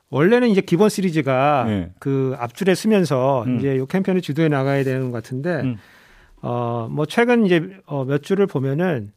원래는 0.09 0.49
이제 0.49 0.61
기본 0.61 0.89
시리즈가 0.89 1.65
네. 1.67 1.91
그 1.99 2.35
앞줄에 2.39 2.73
서면서 2.73 3.43
음. 3.45 3.59
이제 3.59 3.77
요 3.77 3.85
캠페인을 3.85 4.21
주도해 4.21 4.47
나가야 4.49 4.83
되는 4.83 5.11
것 5.11 5.21
같은데 5.23 5.61
음. 5.61 5.77
어뭐 6.41 7.05
최근 7.07 7.45
이제 7.45 7.61
어, 7.85 8.03
몇 8.03 8.23
줄을 8.23 8.47
보면은 8.47 9.11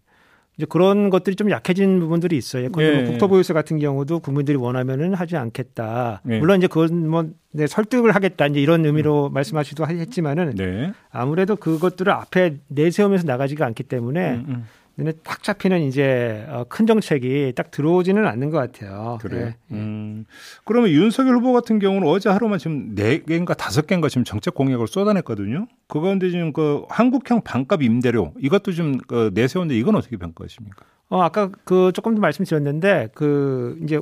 이제 0.57 0.67
그런 0.69 1.11
것들이 1.11 1.35
좀 1.35 1.51
약해진 1.51 1.99
부분들이 1.99 2.37
있어요. 2.37 2.65
예컨대 2.65 3.03
뭐 3.03 3.11
국토보유세 3.11 3.53
같은 3.55 3.79
경우도 3.79 4.21
국민들이 4.21 4.57
원하면은 4.57 5.15
하지 5.15 5.37
않겠다. 5.37 6.21
네. 6.25 6.39
물론 6.39 6.59
이제 6.59 6.69
그건 6.69 7.09
뭐 7.09 7.29
네, 7.51 7.67
설득을 7.67 8.15
하겠다 8.15 8.47
이제 8.47 8.61
이런 8.61 8.85
의미로 8.87 9.29
음. 9.29 9.33
말씀하시도 9.33 9.87
했지만은 9.87 10.55
네. 10.55 10.93
아무래도 11.11 11.57
그것들을 11.57 12.13
앞에 12.13 12.59
내세우면서 12.69 13.27
나가지가 13.27 13.67
않기 13.67 13.83
때문에 13.85 14.35
음, 14.35 14.45
음. 14.49 14.65
눈에 14.97 15.13
딱 15.25 15.43
잡히는 15.43 15.83
이제 15.83 16.47
어, 16.49 16.65
큰 16.69 16.87
정책이 16.87 17.53
딱 17.57 17.71
들어오지는 17.71 18.27
않는 18.27 18.51
것 18.51 18.59
같아요. 18.59 19.19
그래요. 19.21 19.47
네. 19.47 19.57
음. 19.73 20.25
그러면 20.65 20.91
윤석열 20.91 21.35
후보 21.37 21.53
같은 21.53 21.81
경우는 21.81 22.07
어제 22.07 22.29
하루만 22.29 22.59
지금 22.59 22.95
네 22.95 23.19
개인가 23.19 23.55
다섯 23.55 23.87
개인가 23.87 24.09
지금 24.09 24.23
정책 24.25 24.55
공약을 24.55 24.87
쏟아냈거든요. 24.87 25.67
그 25.89 26.01
가운데 26.01 26.31
지금 26.31 26.53
그 26.53 26.85
한국형 26.89 27.43
반값 27.43 27.83
임대료 27.83 28.33
이것도 28.39 28.73
좀그 28.73 29.33
내세웠는데 29.35 29.77
이건 29.79 29.97
어떻게 29.97 30.17
평가하십니까? 30.17 30.85
어 31.09 31.23
아까 31.23 31.51
그 31.65 31.91
조금 31.93 32.15
더 32.15 32.21
말씀드렸는데 32.21 33.09
그 33.15 33.79
이제 33.83 33.99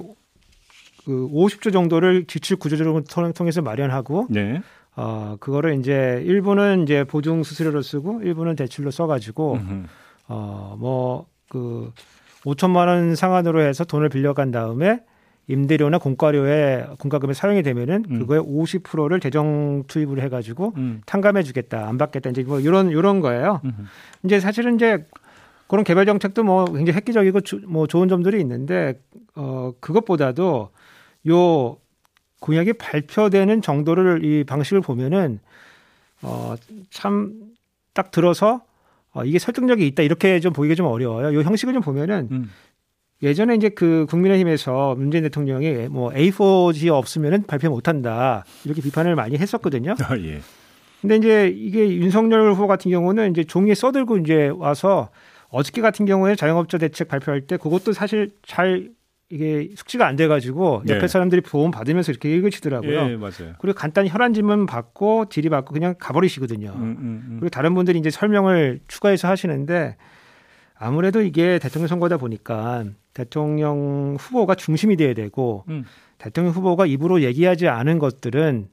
그 1.04 1.28
50조 1.32 1.72
정도를 1.72 2.26
지출 2.26 2.58
구조조정을 2.58 3.04
통해서 3.34 3.62
마련하고 3.62 4.26
네. 4.28 4.60
어 4.94 5.36
그거를 5.40 5.78
이제 5.78 6.22
일부는 6.26 6.82
이제 6.82 7.04
보증 7.04 7.42
수수료로 7.42 7.80
쓰고 7.80 8.20
일부는 8.22 8.56
대출로 8.56 8.90
써가지고. 8.90 9.54
음흠. 9.54 9.86
어, 10.28 10.76
뭐, 10.78 11.26
그, 11.48 11.92
5천만 12.44 12.88
원 12.88 13.14
상한으로 13.14 13.60
해서 13.62 13.84
돈을 13.84 14.08
빌려간 14.08 14.50
다음에 14.50 15.00
임대료나 15.48 15.98
공과료에 15.98 16.86
공과금에 16.98 17.34
사용이 17.34 17.62
되면은 17.62 18.04
음. 18.10 18.18
그거의 18.20 18.40
50%를 18.40 19.20
재정 19.20 19.84
투입을 19.86 20.20
해가지고 20.22 20.72
음. 20.76 21.02
탕감해 21.04 21.42
주겠다 21.42 21.88
안 21.88 21.98
받겠다 21.98 22.30
이제 22.30 22.42
뭐 22.42 22.60
이런 22.60 22.90
이런 22.90 23.20
거예요. 23.20 23.60
음. 23.64 23.86
이제 24.24 24.38
사실은 24.40 24.76
이제 24.76 25.06
그런 25.66 25.84
개발 25.84 26.06
정책도 26.06 26.44
뭐 26.44 26.64
굉장히 26.66 26.92
획기적이고 26.92 27.40
주, 27.40 27.60
뭐 27.66 27.86
좋은 27.86 28.08
점들이 28.08 28.40
있는데 28.40 29.00
어 29.34 29.72
그것보다도 29.80 30.70
요 31.28 31.76
공약이 32.40 32.74
발표되는 32.74 33.62
정도를 33.62 34.24
이 34.24 34.44
방식을 34.44 34.80
보면은 34.80 35.40
어참 36.22 37.32
딱 37.94 38.10
들어서 38.10 38.62
어, 39.12 39.24
이게 39.24 39.38
설득력이 39.38 39.86
있다 39.88 40.02
이렇게 40.02 40.40
좀 40.40 40.52
보기가 40.52 40.74
좀 40.74 40.86
어려워요. 40.86 41.38
이 41.38 41.42
형식을 41.44 41.74
좀 41.74 41.82
보면은 41.82 42.28
음. 42.30 42.50
예전에 43.22 43.54
이제 43.54 43.68
그 43.68 44.06
국민의힘에서 44.08 44.96
문재인 44.96 45.22
대통령이 45.24 45.88
뭐 45.88 46.10
A4G 46.10 46.88
없으면은 46.88 47.44
발표 47.46 47.70
못한다 47.70 48.44
이렇게 48.64 48.82
비판을 48.82 49.14
많이 49.14 49.36
했었거든요. 49.38 49.94
아, 50.00 50.18
예. 50.18 50.40
근데 51.00 51.16
이제 51.16 51.52
이게 51.54 51.96
윤석열 51.96 52.52
후보 52.52 52.66
같은 52.66 52.90
경우는 52.90 53.30
이제 53.32 53.44
종이에 53.44 53.74
써들고 53.74 54.18
이제 54.18 54.50
와서 54.54 55.10
어저께 55.50 55.82
같은 55.82 56.06
경우에 56.06 56.34
자영업자 56.34 56.78
대책 56.78 57.08
발표할 57.08 57.42
때 57.42 57.56
그것도 57.56 57.92
사실 57.92 58.30
잘 58.44 58.88
이게 59.32 59.70
숙지가 59.74 60.06
안 60.06 60.14
돼가지고 60.14 60.82
옆에 60.86 61.00
네. 61.00 61.08
사람들이 61.08 61.40
보험 61.40 61.70
받으면서 61.70 62.12
이렇게 62.12 62.30
읽으시더라고요. 62.34 62.90
예, 62.90 63.16
맞아요. 63.16 63.54
그리고 63.60 63.72
간단히 63.72 64.10
혈안 64.10 64.34
질문 64.34 64.66
받고 64.66 65.30
질의 65.30 65.48
받고 65.48 65.72
그냥 65.72 65.94
가버리시거든요. 65.98 66.68
음, 66.68 66.82
음, 66.82 66.98
음. 67.00 67.36
그리고 67.40 67.48
다른 67.48 67.74
분들이 67.74 67.98
이제 67.98 68.10
설명을 68.10 68.80
추가해서 68.88 69.28
하시는데 69.28 69.96
아무래도 70.74 71.22
이게 71.22 71.58
대통령 71.58 71.88
선거다 71.88 72.18
보니까 72.18 72.84
대통령 73.14 74.16
후보가 74.20 74.54
중심이 74.54 74.96
돼야 74.96 75.14
되고 75.14 75.64
음. 75.68 75.86
대통령 76.18 76.52
후보가 76.52 76.84
입으로 76.84 77.22
얘기하지 77.22 77.68
않은 77.68 77.98
것들은 77.98 78.68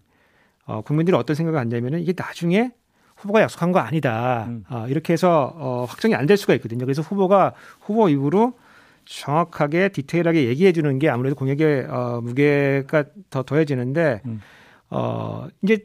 어, 0.66 0.82
국민들이 0.82 1.16
어떤 1.16 1.38
생각을 1.38 1.58
한다면은 1.58 2.02
이게 2.02 2.14
나중에 2.16 2.72
후보가 3.16 3.40
약속한 3.42 3.72
거 3.72 3.80
아니다. 3.80 4.48
음. 4.50 4.66
어, 4.70 4.88
이렇게 4.90 5.14
해서 5.14 5.54
어, 5.56 5.86
확정이 5.88 6.16
안 6.16 6.26
될 6.26 6.36
수가 6.36 6.54
있거든요. 6.56 6.84
그래서 6.84 7.02
후보가 7.02 7.54
후보 7.80 8.10
입으로 8.10 8.56
정확하게 9.10 9.90
디테일하게 9.90 10.46
얘기해 10.48 10.72
주는 10.72 11.00
게 11.00 11.10
아무래도 11.10 11.36
공약의 11.36 11.88
어, 11.90 12.22
무게가 12.24 13.06
더 13.32 13.42
더해지는데 13.42 14.22
음. 14.26 14.42
어 14.92 15.48
이제 15.64 15.80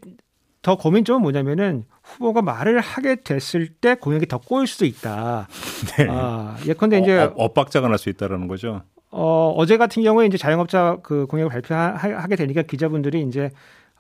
더 0.61 0.76
고민점은 0.76 1.23
뭐냐면은 1.23 1.85
후보가 2.02 2.43
말을 2.43 2.81
하게 2.81 3.16
됐을 3.16 3.69
때 3.69 3.95
공약이 3.95 4.26
더 4.26 4.38
꼬일 4.38 4.66
수도 4.66 4.85
있다. 4.85 5.49
네. 5.97 6.07
아, 6.11 6.57
예컨대 6.66 6.99
이제 6.99 7.19
어, 7.19 7.33
엇박자가 7.37 7.88
날 7.88 7.99
수 7.99 8.11
있다라는 8.11 8.47
거죠. 8.47 8.83
어, 9.11 9.54
어제 9.57 9.78
같은 9.78 10.02
경우에 10.02 10.26
이제 10.26 10.37
자영업자 10.37 10.99
그 11.02 11.26
공약을 11.26 11.50
발표하게 11.50 12.37
되니까 12.37 12.62
기자분들이 12.62 13.23
이제 13.23 13.50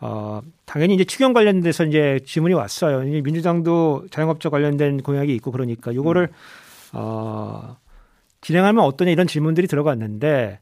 어, 0.00 0.42
당연히 0.66 0.94
이제 0.94 1.04
추경 1.04 1.32
관련돼서 1.32 1.84
이제 1.84 2.20
질문이 2.26 2.52
왔어요. 2.54 3.00
민주당도 3.22 4.06
자영업자 4.10 4.50
관련된 4.50 5.02
공약이 5.02 5.34
있고 5.36 5.50
그러니까 5.50 5.94
요거를 5.94 6.24
음. 6.24 6.34
어, 6.92 7.76
진행하면 8.44 8.84
어떠냐 8.84 9.10
이런 9.10 9.26
질문들이 9.26 9.66
들어갔는데 9.66 10.60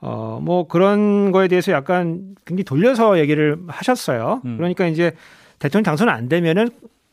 어, 0.00 0.38
뭐 0.42 0.68
그런 0.68 1.32
거에 1.32 1.48
대해서 1.48 1.72
약간 1.72 2.36
굉장히 2.44 2.64
돌려서 2.64 3.18
얘기를 3.18 3.58
하셨어요. 3.66 4.42
음. 4.44 4.56
그러니까 4.56 4.86
이제 4.86 5.12
대통령 5.58 5.82
당선 5.82 6.08
안 6.08 6.28
되면은 6.28 6.68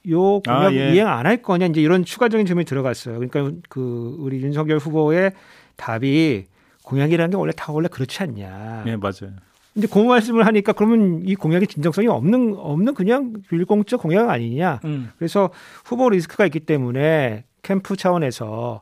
요 0.10 0.40
공약 0.42 0.66
아, 0.66 0.74
예. 0.74 0.94
이행 0.94 1.08
안 1.08 1.26
할 1.26 1.42
거냐 1.42 1.66
이제 1.68 1.82
이런 1.82 2.06
추가적인 2.06 2.46
질문이 2.46 2.66
들어갔어요. 2.66 3.20
그러니까 3.20 3.58
그 3.70 4.16
우리 4.20 4.42
윤석열 4.42 4.78
후보의 4.78 5.32
답이 5.78 6.46
공약이라는 6.84 7.32
게 7.32 7.38
원래 7.38 7.54
다 7.56 7.72
원래 7.72 7.88
그렇지 7.88 8.22
않냐. 8.22 8.84
예, 8.86 8.96
맞아요. 8.98 9.34
근데 9.74 9.88
그 9.88 9.98
말씀을 9.98 10.46
하니까 10.46 10.74
그러면 10.74 11.22
이 11.26 11.34
공약의 11.34 11.68
진정성이 11.68 12.08
없는 12.08 12.56
없는 12.58 12.94
그냥 12.94 13.34
빌공적 13.50 14.02
공약 14.02 14.30
아니냐. 14.30 14.82
음. 14.84 15.10
그래서 15.18 15.50
후보 15.86 16.10
리스크가 16.10 16.46
있기 16.46 16.60
때문에 16.60 17.46
캠프 17.64 17.96
차원에서 17.96 18.82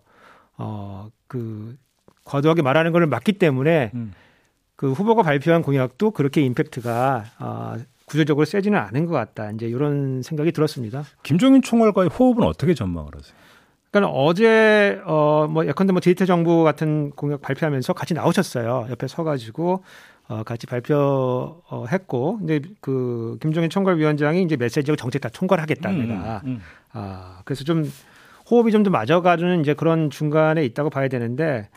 어, 0.61 1.09
그 1.27 1.75
과도하게 2.23 2.61
말하는 2.61 2.91
것을 2.91 3.07
막기 3.07 3.33
때문에 3.33 3.91
음. 3.95 4.13
그 4.75 4.91
후보가 4.91 5.23
발표한 5.23 5.63
공약도 5.63 6.11
그렇게 6.11 6.41
임팩트가 6.41 7.23
어, 7.39 7.75
구조적으로 8.05 8.45
세지는 8.45 8.77
않은 8.77 9.05
것 9.05 9.13
같다. 9.13 9.51
이제 9.51 9.67
이런 9.67 10.21
생각이 10.21 10.51
들었습니다. 10.51 11.03
김종인 11.23 11.61
총괄과의 11.61 12.09
호흡은 12.09 12.43
어떻게 12.43 12.73
전망을 12.73 13.09
하세요? 13.15 13.33
그러니까 13.89 14.13
어제 14.13 15.01
어뭐 15.05 15.65
예컨대 15.67 15.91
뭐 15.91 15.99
디지털 16.01 16.25
정부 16.25 16.63
같은 16.63 17.11
공약 17.11 17.41
발표하면서 17.41 17.93
같이 17.93 18.13
나오셨어요. 18.13 18.87
옆에 18.89 19.07
서가지고 19.07 19.83
어 20.27 20.43
같이 20.43 20.65
발표했고 20.65 22.37
근데 22.37 22.61
그 22.79 23.37
김종인 23.41 23.69
총괄위원장이 23.69 24.43
이제 24.43 24.55
메시지하고 24.55 24.95
정책 24.95 25.21
다 25.21 25.29
총괄하겠다 25.29 25.89
음, 25.89 26.07
내가 26.07 26.41
음. 26.45 26.61
아 26.93 27.41
그래서 27.43 27.65
좀 27.65 27.83
호흡이 28.51 28.71
좀 28.71 28.83
더 28.83 28.89
맞아가는 28.89 29.61
이제 29.61 29.73
그런 29.73 30.09
중간에 30.09 30.63
있다고 30.65 30.89
봐야 30.89 31.07
되는데 31.07 31.69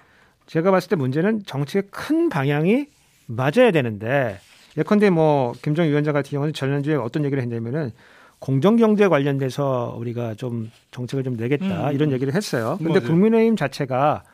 제가 0.47 0.71
봤을 0.73 0.90
때 0.90 0.97
문제는 0.97 1.45
정책의 1.47 1.85
큰 1.90 2.28
방향이 2.28 2.87
맞아야 3.26 3.71
되는데 3.71 4.38
예컨대 4.76 5.09
뭐 5.11 5.52
김정 5.62 5.87
위원장 5.87 6.12
같은 6.12 6.31
경우는 6.33 6.52
지난주에 6.52 6.97
어떤 6.97 7.25
얘기를 7.25 7.40
했냐면은 7.43 7.93
공정경제 8.40 9.09
관련돼서 9.09 9.95
우리가 9.99 10.35
좀 10.35 10.71
정책을 10.90 11.23
좀 11.25 11.37
내겠다 11.37 11.88
음. 11.90 11.95
이런 11.95 12.11
얘기를 12.12 12.35
했어요. 12.35 12.75
근데 12.78 12.99
맞아요. 12.99 13.09
국민의힘 13.09 13.57
자체가 13.57 14.25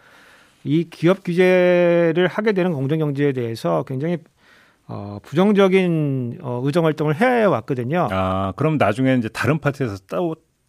이 0.65 0.89
기업 0.91 1.23
규제를 1.23 2.27
하게 2.27 2.53
되는 2.53 2.73
공정경제에 2.73 3.33
대해서 3.33 3.85
굉장히 3.87 4.19
어, 4.89 5.19
부정적인 5.23 6.39
어, 6.41 6.61
의정 6.65 6.85
활동을 6.87 7.21
해 7.21 7.45
왔거든요. 7.45 8.09
아, 8.11 8.53
그럼 8.57 8.77
나중에 8.79 9.15
이제 9.15 9.29
다른 9.29 9.59
파트에서 9.61 9.97
따, 10.09 10.19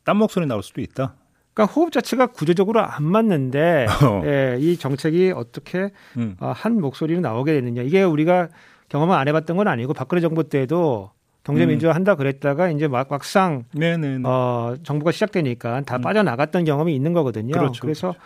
딴 0.04 0.18
목소리 0.18 0.46
나올 0.46 0.62
수도 0.62 0.82
있다. 0.82 1.16
그러니까 1.54 1.74
호흡 1.74 1.92
자체가 1.92 2.28
구조적으로 2.28 2.82
안 2.82 3.04
맞는데 3.04 3.86
어. 4.06 4.22
예, 4.26 4.58
이 4.60 4.78
정책이 4.78 5.34
어떻게 5.36 5.92
음. 6.18 6.36
어, 6.40 6.54
한 6.56 6.80
목소리로 6.80 7.20
나오게 7.22 7.54
되느냐 7.54 7.82
이게 7.82 8.04
우리가 8.04 8.50
경험을 8.90 9.16
안 9.16 9.28
해봤던 9.28 9.58
건 9.58 9.68
아니고 9.68 9.94
박근혜 9.94 10.22
정부 10.22 10.48
때도 10.50 11.12
경제 11.44 11.66
민주화 11.66 11.94
음. 11.94 11.96
한다 11.96 12.16
그랬다가 12.16 12.70
이제 12.70 12.88
막 12.88 13.08
막상 13.10 13.64
네네네. 13.74 14.22
어, 14.28 14.76
정부가 14.84 15.12
시작되니까 15.12 15.82
다 15.82 15.96
음. 15.98 16.02
빠져나갔던 16.02 16.66
경험이 16.66 16.96
있는 16.96 17.14
거거든요. 17.14 17.52
그렇죠, 17.54 17.82
그래서 17.82 18.12
그렇죠. 18.12 18.20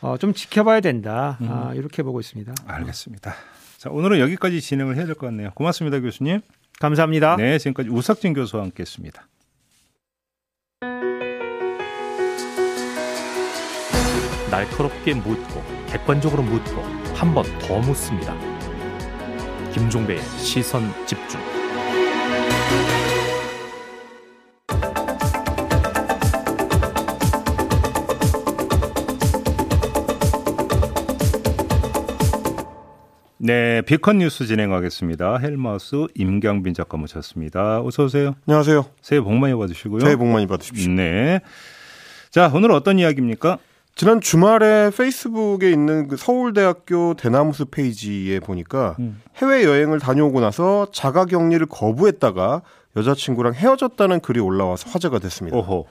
어, 0.00 0.16
좀 0.16 0.32
지켜봐야 0.32 0.80
된다 0.80 1.38
음. 1.42 1.48
아, 1.50 1.72
이렇게 1.74 2.02
보고 2.02 2.18
있습니다. 2.18 2.54
알겠습니다. 2.66 3.34
자, 3.78 3.90
오늘은 3.90 4.20
여기까지 4.20 4.60
진행을 4.60 4.96
해야 4.96 5.04
될 5.06 5.14
것 5.14 5.26
같네요. 5.26 5.50
고맙습니다, 5.54 6.00
교수님. 6.00 6.40
감사합니다. 6.80 7.36
네, 7.36 7.58
지금까지 7.58 7.90
우석진 7.90 8.32
교수와 8.32 8.62
함께했습니다. 8.64 9.22
날카롭게 14.52 15.14
묻고 15.14 15.62
객관적으로 15.88 16.42
묻고 16.42 16.82
한 17.14 17.32
번 17.34 17.44
더 17.58 17.78
묻습니다. 17.78 18.34
김종배의 19.72 20.20
시선 20.38 20.92
집중. 21.06 21.40
네, 33.38 33.82
비컨 33.82 34.18
뉴스 34.18 34.46
진행하겠습니다. 34.46 35.38
헬마우스 35.38 36.06
임경빈 36.14 36.74
작가 36.74 36.96
모셨습니다. 36.96 37.80
어서 37.82 38.04
오세요. 38.04 38.36
안녕하세요. 38.46 38.84
새해 39.00 39.20
복 39.20 39.32
많이 39.34 39.52
받으시고요. 39.54 40.00
새해 40.00 40.14
복 40.14 40.28
많이 40.28 40.46
받으십시오. 40.46 40.92
네. 40.92 41.40
자, 42.30 42.50
오늘 42.54 42.70
어떤 42.70 43.00
이야기입니까? 43.00 43.58
지난 43.94 44.20
주말에 44.20 44.90
페이스북에 44.96 45.70
있는 45.70 46.08
그 46.08 46.16
서울대학교 46.16 47.14
대나무숲 47.14 47.70
페이지에 47.70 48.40
보니까 48.40 48.96
음. 49.00 49.20
해외 49.36 49.64
여행을 49.64 49.98
다녀오고 50.00 50.40
나서 50.40 50.86
자가 50.92 51.26
격리를 51.26 51.64
거부했다가 51.66 52.62
여자친구랑 52.96 53.54
헤어졌다는 53.54 54.20
글이 54.20 54.40
올라와서 54.40 54.90
화제가 54.90 55.18
됐습니다. 55.18 55.56
오호. 55.56 55.86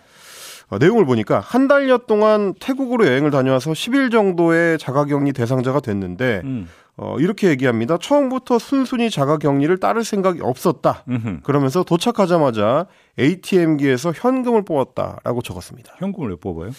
어, 0.70 0.78
내용을 0.78 1.06
보니까 1.06 1.40
한 1.40 1.68
달여 1.68 2.00
동안 2.08 2.54
태국으로 2.60 3.06
여행을 3.06 3.30
다녀와서 3.30 3.72
10일 3.72 4.12
정도의 4.12 4.80
자가격리 4.80 5.34
대상자가 5.34 5.80
됐는데 5.82 6.42
음. 6.44 6.68
어, 6.98 7.18
이렇게 7.20 7.50
얘기합니다. 7.50 7.98
처음부터 7.98 8.60
순순히 8.60 9.10
자가격리를 9.10 9.76
따를 9.80 10.04
생각이 10.04 10.40
없었다. 10.42 11.04
음흠. 11.10 11.42
그러면서 11.44 11.84
도착하자마자 11.84 12.86
ATM기에서 13.20 14.14
현금을 14.16 14.64
뽑았다라고 14.64 15.42
적었습니다. 15.42 15.94
현금을 15.98 16.30
왜 16.30 16.36
뽑아요? 16.36 16.72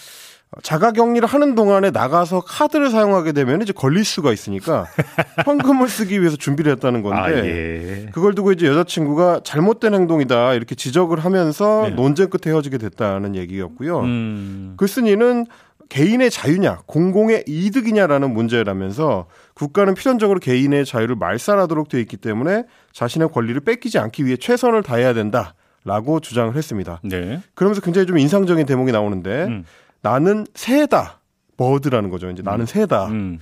자가 0.62 0.92
격리를 0.92 1.26
하는 1.26 1.54
동안에 1.54 1.90
나가서 1.90 2.42
카드를 2.42 2.90
사용하게 2.90 3.32
되면 3.32 3.62
이제 3.62 3.72
걸릴 3.72 4.04
수가 4.04 4.32
있으니까 4.32 4.86
현금을 5.46 5.88
쓰기 5.88 6.20
위해서 6.20 6.36
준비를 6.36 6.72
했다는 6.72 7.02
건데 7.02 7.18
아, 7.18 7.32
예. 7.32 8.08
그걸 8.12 8.34
두고 8.34 8.52
이제 8.52 8.66
여자친구가 8.66 9.40
잘못된 9.44 9.94
행동이다 9.94 10.52
이렇게 10.52 10.74
지적을 10.74 11.20
하면서 11.20 11.88
네. 11.88 11.94
논쟁 11.94 12.28
끝에 12.28 12.52
헤어지게 12.52 12.76
됐다는 12.76 13.34
얘기였고요. 13.34 14.00
음. 14.00 14.74
글쓴이는 14.76 15.46
개인의 15.88 16.30
자유냐 16.30 16.80
공공의 16.86 17.44
이득이냐라는 17.46 18.32
문제라면서 18.32 19.26
국가는 19.54 19.92
필연적으로 19.94 20.38
개인의 20.38 20.84
자유를 20.84 21.16
말살하도록 21.16 21.88
되어 21.88 22.00
있기 22.00 22.18
때문에 22.18 22.64
자신의 22.92 23.30
권리를 23.30 23.58
뺏기지 23.62 23.98
않기 23.98 24.26
위해 24.26 24.36
최선을 24.36 24.82
다해야 24.82 25.14
된다 25.14 25.54
라고 25.84 26.20
주장을 26.20 26.54
했습니다. 26.54 27.00
네. 27.02 27.40
그러면서 27.54 27.80
굉장히 27.80 28.06
좀 28.06 28.16
인상적인 28.16 28.66
대목이 28.66 28.92
나오는데 28.92 29.44
음. 29.44 29.64
나는 30.02 30.46
새다. 30.54 31.20
버드라는 31.56 32.10
거죠. 32.10 32.28
이제 32.30 32.42
음. 32.42 32.44
나는 32.44 32.66
새다. 32.66 33.06
음. 33.06 33.38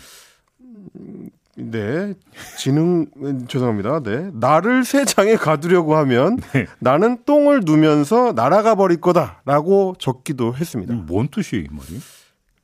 네. 1.56 2.14
지능, 2.56 3.06
죄송합니다. 3.48 4.00
네. 4.02 4.30
나를 4.34 4.84
새 4.84 5.04
장에 5.04 5.36
가두려고 5.36 5.96
하면 5.96 6.36
네. 6.52 6.66
나는 6.78 7.18
똥을 7.24 7.62
누면서 7.64 8.32
날아가 8.32 8.74
버릴 8.74 9.00
거다. 9.00 9.42
라고 9.44 9.94
적기도 9.98 10.54
했습니다. 10.54 10.94
뭔 10.94 11.28
뜻이에요, 11.28 11.64
이 11.64 11.68
말이? 11.70 12.00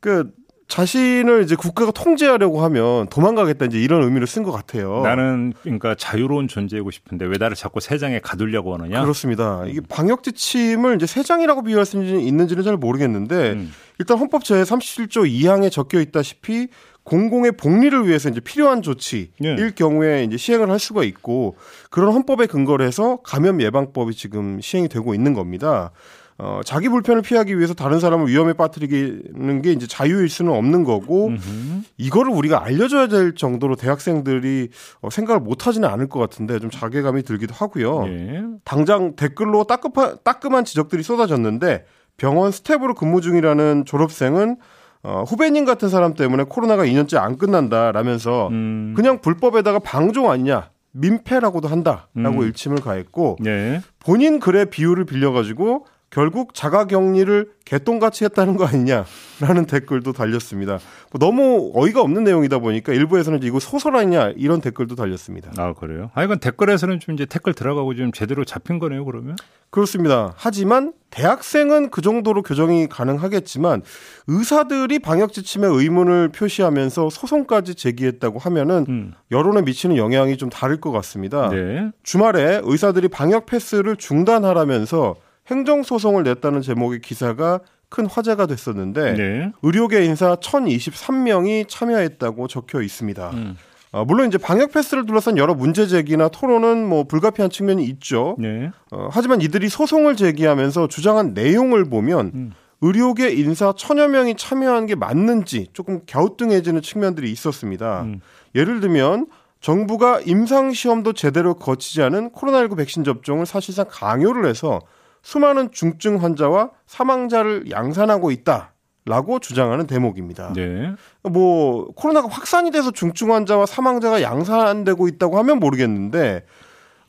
그, 0.00 0.30
자신을 0.68 1.42
이제 1.44 1.54
국가가 1.54 1.92
통제하려고 1.92 2.62
하면 2.64 3.06
도망가겠다 3.08 3.66
이제 3.66 3.78
이런 3.78 4.02
의미를 4.02 4.26
쓴 4.26 4.42
것 4.42 4.50
같아요. 4.50 5.02
나는 5.02 5.52
그러니까 5.62 5.94
자유로운 5.94 6.49
존재이고 6.49 6.90
싶은데 6.90 7.25
왜 7.25 7.37
나를 7.38 7.56
자꾸 7.56 7.80
세장에 7.80 8.18
가두려고 8.18 8.75
하느냐? 8.75 9.02
그렇습니다. 9.02 9.64
이게 9.66 9.80
방역 9.88 10.23
지침을 10.23 10.96
이제 10.96 11.06
세장이라고 11.06 11.62
비유할 11.62 11.87
수 11.87 12.02
있는지는 12.02 12.64
잘 12.64 12.76
모르겠는데 12.76 13.52
음. 13.52 13.73
일단 13.99 14.18
헌법 14.18 14.44
제 14.44 14.54
37조 14.56 15.30
2항에 15.30 15.70
적혀 15.70 16.00
있다시피 16.00 16.68
공공의 17.04 17.52
복리를 17.52 18.07
위해서 18.07 18.29
이제 18.29 18.40
필요한 18.40 18.83
조치일 18.83 19.29
예. 19.44 19.70
경우에 19.74 20.24
이제 20.24 20.37
시행을 20.37 20.68
할 20.70 20.81
수가 20.81 21.05
있고 21.05 21.57
그런 21.88 22.12
헌법에 22.12 22.46
근거를 22.46 22.85
해서 22.85 23.20
감염 23.22 23.62
예방법이 23.62 24.12
지금 24.14 24.61
시행이 24.61 24.88
되고 24.88 25.14
있는 25.14 25.33
겁니다. 25.33 25.92
어, 26.38 26.61
자기 26.64 26.88
불편을 26.88 27.22
피하기 27.22 27.57
위해서 27.57 27.72
다른 27.72 27.99
사람을 27.99 28.29
위험에 28.29 28.53
빠뜨리는 28.53 29.62
게 29.62 29.72
이제 29.72 29.87
자유일 29.87 30.29
수는 30.29 30.53
없는 30.53 30.85
거고 30.85 31.29
음흠. 31.29 31.83
이거를 31.96 32.33
우리가 32.33 32.62
알려줘야 32.62 33.07
될 33.07 33.35
정도로 33.35 33.77
대학생들이 33.77 34.68
어, 35.01 35.09
생각을 35.09 35.40
못 35.40 35.66
하지는 35.66 35.88
않을 35.88 36.09
것 36.09 36.20
같은데 36.20 36.59
좀 36.59 36.70
자괴감이 36.70 37.22
들기도 37.22 37.55
하고요. 37.55 38.07
예. 38.09 38.42
당장 38.64 39.16
댓글로 39.16 39.64
따끔한, 39.64 40.18
따끔한 40.25 40.66
지적들이 40.66 41.03
쏟아졌는데 41.03 41.87
병원 42.18 42.51
스텝으로 42.51 42.94
근무 42.94 43.22
중이라는 43.22 43.85
졸업생은 43.87 44.57
어, 45.03 45.22
후배님 45.27 45.64
같은 45.64 45.88
사람 45.88 46.14
때문에 46.14 46.44
코로나가 46.44 46.85
2년째 46.85 47.16
안 47.16 47.38
끝난다라면서 47.38 48.49
음. 48.49 48.92
그냥 48.94 49.20
불법에다가 49.20 49.79
방종 49.79 50.31
아니냐 50.31 50.70
민폐라고도 50.92 51.68
한다라고 51.68 52.40
음. 52.40 52.42
일침을 52.42 52.81
가했고 52.81 53.37
네. 53.40 53.81
본인 54.01 54.40
글의 54.40 54.66
비유를 54.70 55.05
빌려가지고 55.05 55.87
결국 56.11 56.55
자가격리를 56.55 57.51
개똥같이 57.64 58.25
했다는 58.25 58.57
거 58.57 58.64
아니냐라는 58.64 59.66
댓글도 59.69 60.12
달렸습니다. 60.12 60.79
뭐 61.11 61.19
너무 61.19 61.73
어이가 61.75 62.01
없는 62.01 62.23
내용이다 62.25 62.61
보니까 62.61 62.92
일부에서는 62.92 63.42
이거 63.42 63.59
소설 63.59 63.97
아니냐 63.97 64.33
이런 64.37 64.61
댓글도 64.61 64.95
달렸습니다. 64.95 65.51
아 65.57 65.75
그래요? 65.75 66.11
아 66.14 66.23
이건 66.23 66.38
댓글에서는 66.38 67.01
좀 67.01 67.14
이제 67.14 67.27
댓글 67.27 67.55
들어가고 67.55 67.95
좀 67.97 68.12
제대로 68.12 68.45
잡힌 68.45 68.79
거네요 68.79 69.05
그러면? 69.05 69.37
그렇습니다. 69.71 70.33
하지만 70.37 70.92
대학생은 71.11 71.90
그 71.90 72.03
정도로 72.03 72.42
교정이 72.42 72.88
가능하겠지만 72.88 73.83
의사들이 74.29 75.01
방역 75.01 75.33
지침에 75.33 75.66
의문을 75.66 76.29
표시하면서 76.29 77.11
소송까지 77.11 77.75
제기했다고 77.75 78.38
하면은 78.38 78.87
음. 78.88 79.12
여론에 79.33 79.62
미치는 79.62 79.97
영향이 79.97 80.37
좀 80.37 80.51
다를 80.51 80.81
것 80.81 80.92
같습니다. 80.92 81.51
네. 81.51 81.90
주말에 82.05 82.61
의사들이 82.62 83.09
방역 83.09 83.47
패스를 83.47 83.97
중단하라면서 83.97 85.16
행정소송을 85.48 86.22
냈다는 86.24 86.62
제목의 86.62 87.00
기사가 87.00 87.61
큰 87.88 88.06
화제가 88.06 88.46
됐었는데 88.46 89.14
네. 89.14 89.52
의료계 89.62 90.04
인사 90.04 90.35
1,023명이 90.37 91.68
참여했다고 91.68 92.48
적혀 92.48 92.82
있습니다. 92.82 93.30
음. 93.30 93.56
어, 93.92 94.04
물론 94.04 94.28
이제 94.28 94.38
방역 94.38 94.72
패스를 94.72 95.06
둘러싼 95.06 95.38
여러 95.38 95.54
문제 95.54 95.87
제기나 95.87 96.28
토론은 96.28 96.87
뭐 96.87 97.04
불가피한 97.04 97.50
측면이 97.50 97.85
있죠. 97.85 98.37
네. 98.38 98.70
어, 98.90 99.09
하지만 99.11 99.40
이들이 99.40 99.68
소송을 99.68 100.16
제기하면서 100.16 100.88
주장한 100.88 101.35
내용을 101.35 101.85
보면 101.85 102.32
음. 102.35 102.52
의료계 102.82 103.30
인사 103.30 103.72
천여 103.74 104.09
명이 104.09 104.37
참여한 104.37 104.87
게 104.87 104.94
맞는지 104.94 105.68
조금 105.72 106.00
갸우뚱해지는 106.06 106.82
측면들이 106.82 107.30
있었습니다. 107.30 108.02
음. 108.02 108.20
예를 108.54 108.80
들면 108.80 109.26
정부가 109.61 110.20
임상 110.20 110.72
시험도 110.72 111.14
제대로 111.14 111.54
거치지 111.54 112.02
않은 112.02 112.30
코로나19 112.30 112.76
백신 112.76 113.04
접종을 113.04 113.46
사실상 113.46 113.87
강요를 113.88 114.46
해서 114.46 114.80
수많은 115.26 115.72
중증 115.72 116.22
환자와 116.22 116.70
사망자를 116.86 117.68
양산하고 117.72 118.30
있다. 118.30 118.74
라고 119.08 119.38
주장하는 119.40 119.86
대목입니다. 119.86 120.52
네. 120.52 120.92
뭐 121.22 121.86
코로나가 121.96 122.28
확산이 122.28 122.70
돼서 122.72 122.90
중증 122.92 123.32
환자와 123.32 123.66
사망자가 123.66 124.22
양산되고 124.22 125.06
있다고 125.08 125.38
하면 125.38 125.58
모르겠는데 125.58 126.44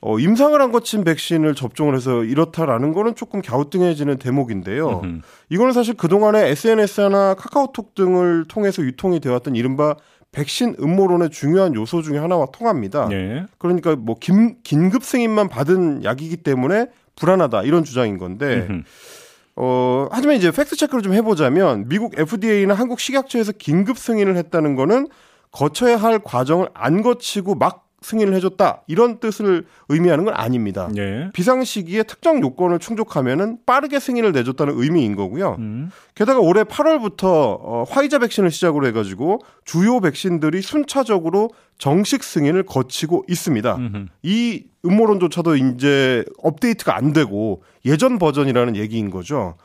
어, 0.01 0.19
임상을 0.19 0.59
안 0.59 0.71
거친 0.71 1.03
백신을 1.03 1.53
접종을 1.53 1.95
해서 1.95 2.23
이렇다라는 2.23 2.93
거는 2.93 3.13
조금 3.13 3.41
갸우뚱해지는 3.41 4.17
대목인데요. 4.17 5.01
으흠. 5.03 5.21
이거는 5.49 5.73
사실 5.73 5.95
그동안에 5.95 6.49
SNS나 6.49 7.35
카카오톡 7.35 7.93
등을 7.93 8.45
통해서 8.47 8.83
유통이 8.83 9.19
되었던 9.19 9.55
이른바 9.55 9.95
백신 10.31 10.75
음모론의 10.79 11.29
중요한 11.29 11.73
요소 11.73 12.01
중의 12.01 12.19
하나와 12.19 12.47
통합니다. 12.47 13.07
네. 13.09 13.45
그러니까 13.57 13.95
뭐 13.95 14.15
긴, 14.19 14.57
긴급 14.63 15.03
승인만 15.03 15.49
받은 15.49 16.03
약이기 16.03 16.37
때문에 16.37 16.87
불안하다 17.17 17.63
이런 17.63 17.83
주장인 17.83 18.17
건데 18.17 18.67
어 19.55 20.07
하지만 20.11 20.35
이제 20.37 20.51
fact 20.51 20.75
check를 20.75 21.01
좀 21.01 21.13
해보자면 21.13 21.89
미국 21.89 22.17
FDA나 22.17 22.73
한국 22.73 22.99
식약처에서 22.99 23.53
긴급 23.53 23.97
승인을 23.97 24.37
했다는 24.37 24.75
거는 24.75 25.07
거쳐야 25.51 25.97
할 25.97 26.19
과정을 26.19 26.69
안 26.73 27.01
거치고 27.01 27.55
막 27.55 27.86
승인을 28.01 28.33
해줬다 28.35 28.83
이런 28.87 29.19
뜻을 29.19 29.65
의미하는 29.89 30.23
건 30.23 30.33
아닙니다. 30.35 30.87
네. 30.93 31.29
비상 31.33 31.63
시기에 31.63 32.03
특정 32.03 32.41
요건을 32.41 32.79
충족하면은 32.79 33.57
빠르게 33.65 33.99
승인을 33.99 34.31
내줬다는 34.33 34.75
의미인 34.77 35.15
거고요. 35.15 35.55
음. 35.57 35.89
게다가 36.13 36.39
올해 36.39 36.63
8월부터 36.63 37.23
어, 37.23 37.85
화이자 37.89 38.19
백신을 38.19 38.51
시작으로 38.51 38.85
해가지고 38.87 39.39
주요 39.65 39.99
백신들이 39.99 40.61
순차적으로 40.61 41.49
정식 41.79 42.23
승인을 42.23 42.63
거치고 42.63 43.25
있습니다. 43.27 43.75
음흠. 43.75 44.05
이 44.23 44.65
음모론조차도 44.85 45.55
이제 45.55 46.23
업데이트가 46.43 46.95
안 46.95 47.13
되고 47.13 47.63
예전 47.85 48.19
버전이라는 48.19 48.75
얘기인 48.75 49.09
거죠. 49.09 49.55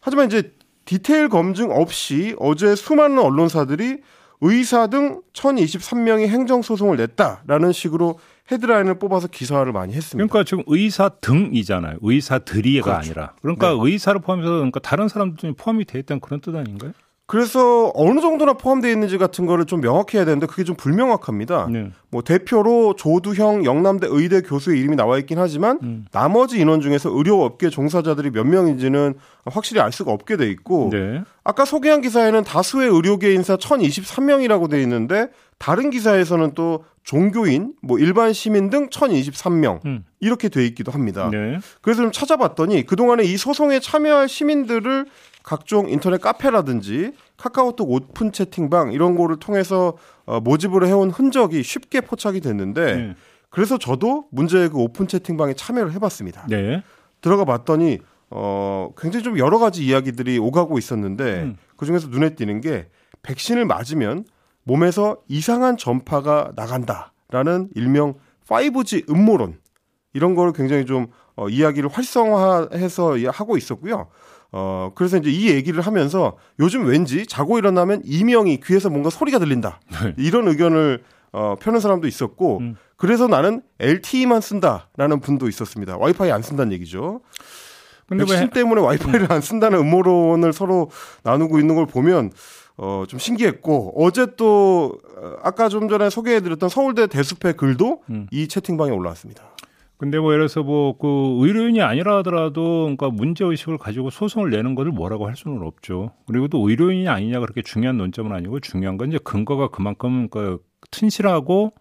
하지만 0.00 0.26
이제 0.26 0.52
디테일 0.86 1.28
검증 1.28 1.70
없이 1.70 2.34
어제 2.38 2.74
수많은 2.74 3.18
언론사들이 3.18 3.98
의사 4.42 4.88
등 4.88 5.22
1023명이 5.32 6.26
행정소송을 6.26 6.96
냈다라는 6.96 7.72
식으로 7.72 8.18
헤드라인을 8.50 8.98
뽑아서 8.98 9.28
기사를 9.28 9.70
많이 9.72 9.94
했습니다. 9.94 10.16
그러니까 10.16 10.44
지금 10.44 10.64
의사 10.66 11.08
등이잖아요. 11.08 11.98
의사들이가 12.02 12.84
그렇죠. 12.84 12.98
아니라. 12.98 13.34
그러니까 13.40 13.70
네. 13.70 13.78
의사를 13.80 14.20
포함해서 14.20 14.50
그러니까 14.50 14.80
다른 14.80 15.06
사람들이 15.06 15.52
포함이 15.52 15.84
돼 15.84 16.00
있다는 16.00 16.20
그런 16.20 16.40
뜻 16.40 16.54
아닌가요? 16.56 16.92
그래서 17.32 17.90
어느 17.94 18.20
정도나 18.20 18.52
포함되어 18.52 18.90
있는지 18.90 19.16
같은 19.16 19.46
거를 19.46 19.64
좀 19.64 19.80
명확해야 19.80 20.26
되는데 20.26 20.44
그게 20.46 20.64
좀 20.64 20.76
불명확합니다. 20.76 21.66
네. 21.70 21.90
뭐 22.10 22.20
대표로 22.20 22.94
조두형 22.94 23.64
영남대 23.64 24.06
의대 24.10 24.42
교수의 24.42 24.78
이름이 24.78 24.96
나와 24.96 25.16
있긴 25.16 25.38
하지만 25.38 25.78
음. 25.82 26.04
나머지 26.12 26.60
인원 26.60 26.82
중에서 26.82 27.08
의료업계 27.08 27.70
종사자들이 27.70 28.32
몇 28.32 28.44
명인지는 28.46 29.14
확실히 29.46 29.80
알 29.80 29.92
수가 29.92 30.12
없게 30.12 30.36
돼 30.36 30.50
있고 30.50 30.90
네. 30.92 31.22
아까 31.42 31.64
소개한 31.64 32.02
기사에는 32.02 32.44
다수의 32.44 32.90
의료계 32.90 33.32
인사 33.32 33.56
1023명이라고 33.56 34.68
돼 34.68 34.82
있는데 34.82 35.30
다른 35.62 35.90
기사에서는 35.90 36.54
또 36.56 36.84
종교인, 37.04 37.74
뭐 37.82 37.96
일반 37.96 38.32
시민 38.32 38.68
등 38.68 38.88
1023명 38.88 39.84
음. 39.86 40.04
이렇게 40.18 40.48
돼 40.48 40.66
있기도 40.66 40.90
합니다. 40.90 41.28
네. 41.30 41.60
그래서 41.80 42.02
좀 42.02 42.10
찾아봤더니 42.10 42.84
그동안에 42.84 43.22
이 43.22 43.36
소송에 43.36 43.78
참여할 43.78 44.28
시민들을 44.28 45.06
각종 45.44 45.88
인터넷 45.88 46.20
카페라든지 46.20 47.12
카카오톡 47.36 47.92
오픈 47.92 48.32
채팅방 48.32 48.90
이런 48.92 49.14
거를 49.14 49.36
통해서 49.36 49.96
어, 50.26 50.40
모집을 50.40 50.84
해온 50.84 51.10
흔적이 51.10 51.62
쉽게 51.62 52.00
포착이 52.00 52.40
됐는데 52.40 52.96
네. 52.96 53.14
그래서 53.48 53.78
저도 53.78 54.24
문제의 54.32 54.68
그 54.68 54.78
오픈 54.78 55.06
채팅방에 55.06 55.54
참여를 55.54 55.92
해봤습니다. 55.92 56.44
네. 56.48 56.82
들어가 57.20 57.44
봤더니 57.44 58.00
어, 58.30 58.90
굉장히 58.98 59.22
좀 59.22 59.38
여러 59.38 59.60
가지 59.60 59.86
이야기들이 59.86 60.40
오가고 60.40 60.76
있었는데 60.76 61.42
음. 61.42 61.56
그 61.76 61.86
중에서 61.86 62.08
눈에 62.08 62.30
띄는 62.30 62.60
게 62.60 62.88
백신을 63.22 63.64
맞으면 63.64 64.24
몸에서 64.64 65.16
이상한 65.28 65.76
전파가 65.76 66.52
나간다라는 66.56 67.68
일명 67.74 68.14
5G 68.46 69.10
음모론 69.10 69.58
이런 70.12 70.34
거를 70.34 70.52
굉장히 70.52 70.86
좀 70.86 71.06
어, 71.36 71.48
이야기를 71.48 71.88
활성화해서 71.88 73.16
하고 73.30 73.56
있었고요. 73.56 74.08
어, 74.52 74.92
그래서 74.94 75.16
이제 75.16 75.30
이 75.30 75.48
얘기를 75.48 75.80
하면서 75.80 76.36
요즘 76.60 76.84
왠지 76.84 77.26
자고 77.26 77.58
일어나면 77.58 78.02
이명이 78.04 78.60
귀에서 78.60 78.90
뭔가 78.90 79.08
소리가 79.08 79.38
들린다. 79.38 79.80
네. 80.04 80.14
이런 80.18 80.46
의견을 80.46 81.02
어, 81.32 81.56
펴는 81.58 81.80
사람도 81.80 82.06
있었고, 82.06 82.58
음. 82.58 82.76
그래서 82.96 83.26
나는 83.26 83.62
LTE만 83.80 84.42
쓴다라는 84.42 85.20
분도 85.20 85.48
있었습니다. 85.48 85.96
와이파이 85.96 86.30
안 86.30 86.42
쓴다는 86.42 86.72
얘기죠. 86.72 87.22
근데 88.06 88.26
백신 88.26 88.42
왜... 88.42 88.50
때문에 88.50 88.82
와이파이를 88.82 89.22
음. 89.22 89.26
안 89.30 89.40
쓴다는 89.40 89.78
음모론을 89.78 90.52
서로 90.52 90.90
나누고 91.22 91.58
있는 91.58 91.74
걸 91.74 91.86
보면 91.86 92.30
어, 92.76 93.04
좀 93.08 93.18
신기했고, 93.18 93.94
어제 93.96 94.26
또, 94.36 94.98
어, 95.16 95.36
아까 95.42 95.68
좀 95.68 95.88
전에 95.88 96.10
소개해드렸던 96.10 96.68
서울대 96.68 97.06
대숲의 97.06 97.54
글도 97.56 98.02
음. 98.10 98.26
이 98.30 98.48
채팅방에 98.48 98.90
올라왔습니다. 98.90 99.52
근데 100.02 100.18
뭐 100.18 100.32
예를 100.32 100.48
들어서 100.48 100.64
뭐 100.64 100.98
그 100.98 101.06
의료인이 101.46 101.80
아니라 101.80 102.16
하더라도 102.18 102.82
그러니까 102.82 103.08
문제 103.10 103.44
의식을 103.44 103.78
가지고 103.78 104.10
소송을 104.10 104.50
내는 104.50 104.74
것을 104.74 104.90
뭐라고 104.90 105.28
할 105.28 105.36
수는 105.36 105.62
없죠. 105.62 106.10
그리고 106.26 106.48
또 106.48 106.68
의료인이 106.68 107.06
아니냐 107.06 107.38
그렇게 107.38 107.62
중요한 107.62 107.98
논점은 107.98 108.32
아니고 108.32 108.58
중요한 108.58 108.96
건 108.96 109.10
이제 109.10 109.18
근거가 109.22 109.68
그만큼 109.68 110.28
그 110.28 110.58
튼실하고 110.90 111.72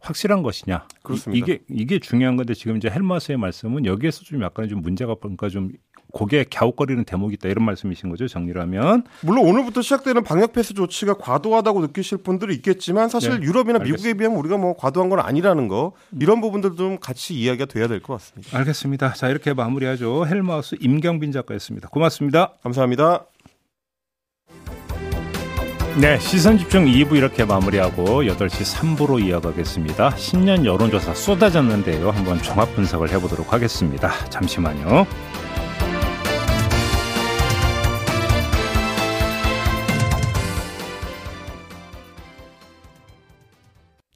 확실한 0.00 0.42
것이냐. 0.42 0.88
그렇습니다. 1.04 1.38
이, 1.38 1.46
게 1.46 1.62
이게 1.68 2.00
중요한 2.00 2.34
건데 2.34 2.54
지금 2.54 2.76
이제 2.76 2.90
헬마스의 2.90 3.38
말씀은 3.38 3.86
여기에서 3.86 4.24
좀 4.24 4.42
약간 4.42 4.68
좀 4.68 4.82
문제가 4.82 5.14
그러니까 5.14 5.48
좀 5.48 5.70
고개 6.12 6.44
갸웃거리는 6.44 7.04
대목이 7.04 7.34
있다 7.34 7.48
이런 7.48 7.64
말씀이신 7.64 8.10
거죠 8.10 8.28
정리라면 8.28 9.04
물론 9.22 9.46
오늘부터 9.46 9.82
시작되는 9.82 10.22
방역 10.24 10.52
패스 10.52 10.74
조치가 10.74 11.14
과도하다고 11.14 11.80
느끼실 11.80 12.18
분들이 12.18 12.54
있겠지만 12.56 13.08
사실 13.08 13.40
네, 13.40 13.46
유럽이나 13.46 13.78
알겠습니다. 13.80 13.84
미국에 13.96 14.14
비하면 14.18 14.38
우리가 14.38 14.58
뭐 14.58 14.76
과도한 14.76 15.08
건 15.10 15.20
아니라는 15.20 15.68
거 15.68 15.92
이런 16.20 16.40
부분들도 16.40 16.76
좀 16.76 16.98
같이 17.00 17.34
이야기가 17.34 17.64
돼야 17.64 17.88
될 17.88 18.00
것 18.02 18.14
같습니다. 18.14 18.58
알겠습니다. 18.58 19.12
자 19.14 19.28
이렇게 19.28 19.54
마무리하죠. 19.54 20.26
헬마우스 20.26 20.76
임경빈 20.80 21.32
작가였습니다. 21.32 21.88
고맙습니다. 21.88 22.52
감사합니다. 22.62 23.24
네, 26.00 26.18
시선 26.20 26.56
집중 26.56 26.86
2부 26.86 27.16
이렇게 27.16 27.44
마무리하고 27.44 28.22
8시 28.22 28.96
3부로 28.96 29.22
이어가겠습니다. 29.26 30.16
신년 30.16 30.64
여론조사 30.64 31.14
쏟아졌는데요. 31.14 32.10
한번 32.10 32.40
종합 32.42 32.74
분석을 32.74 33.10
해보도록 33.10 33.52
하겠습니다. 33.52 34.10
잠시만요. 34.30 35.06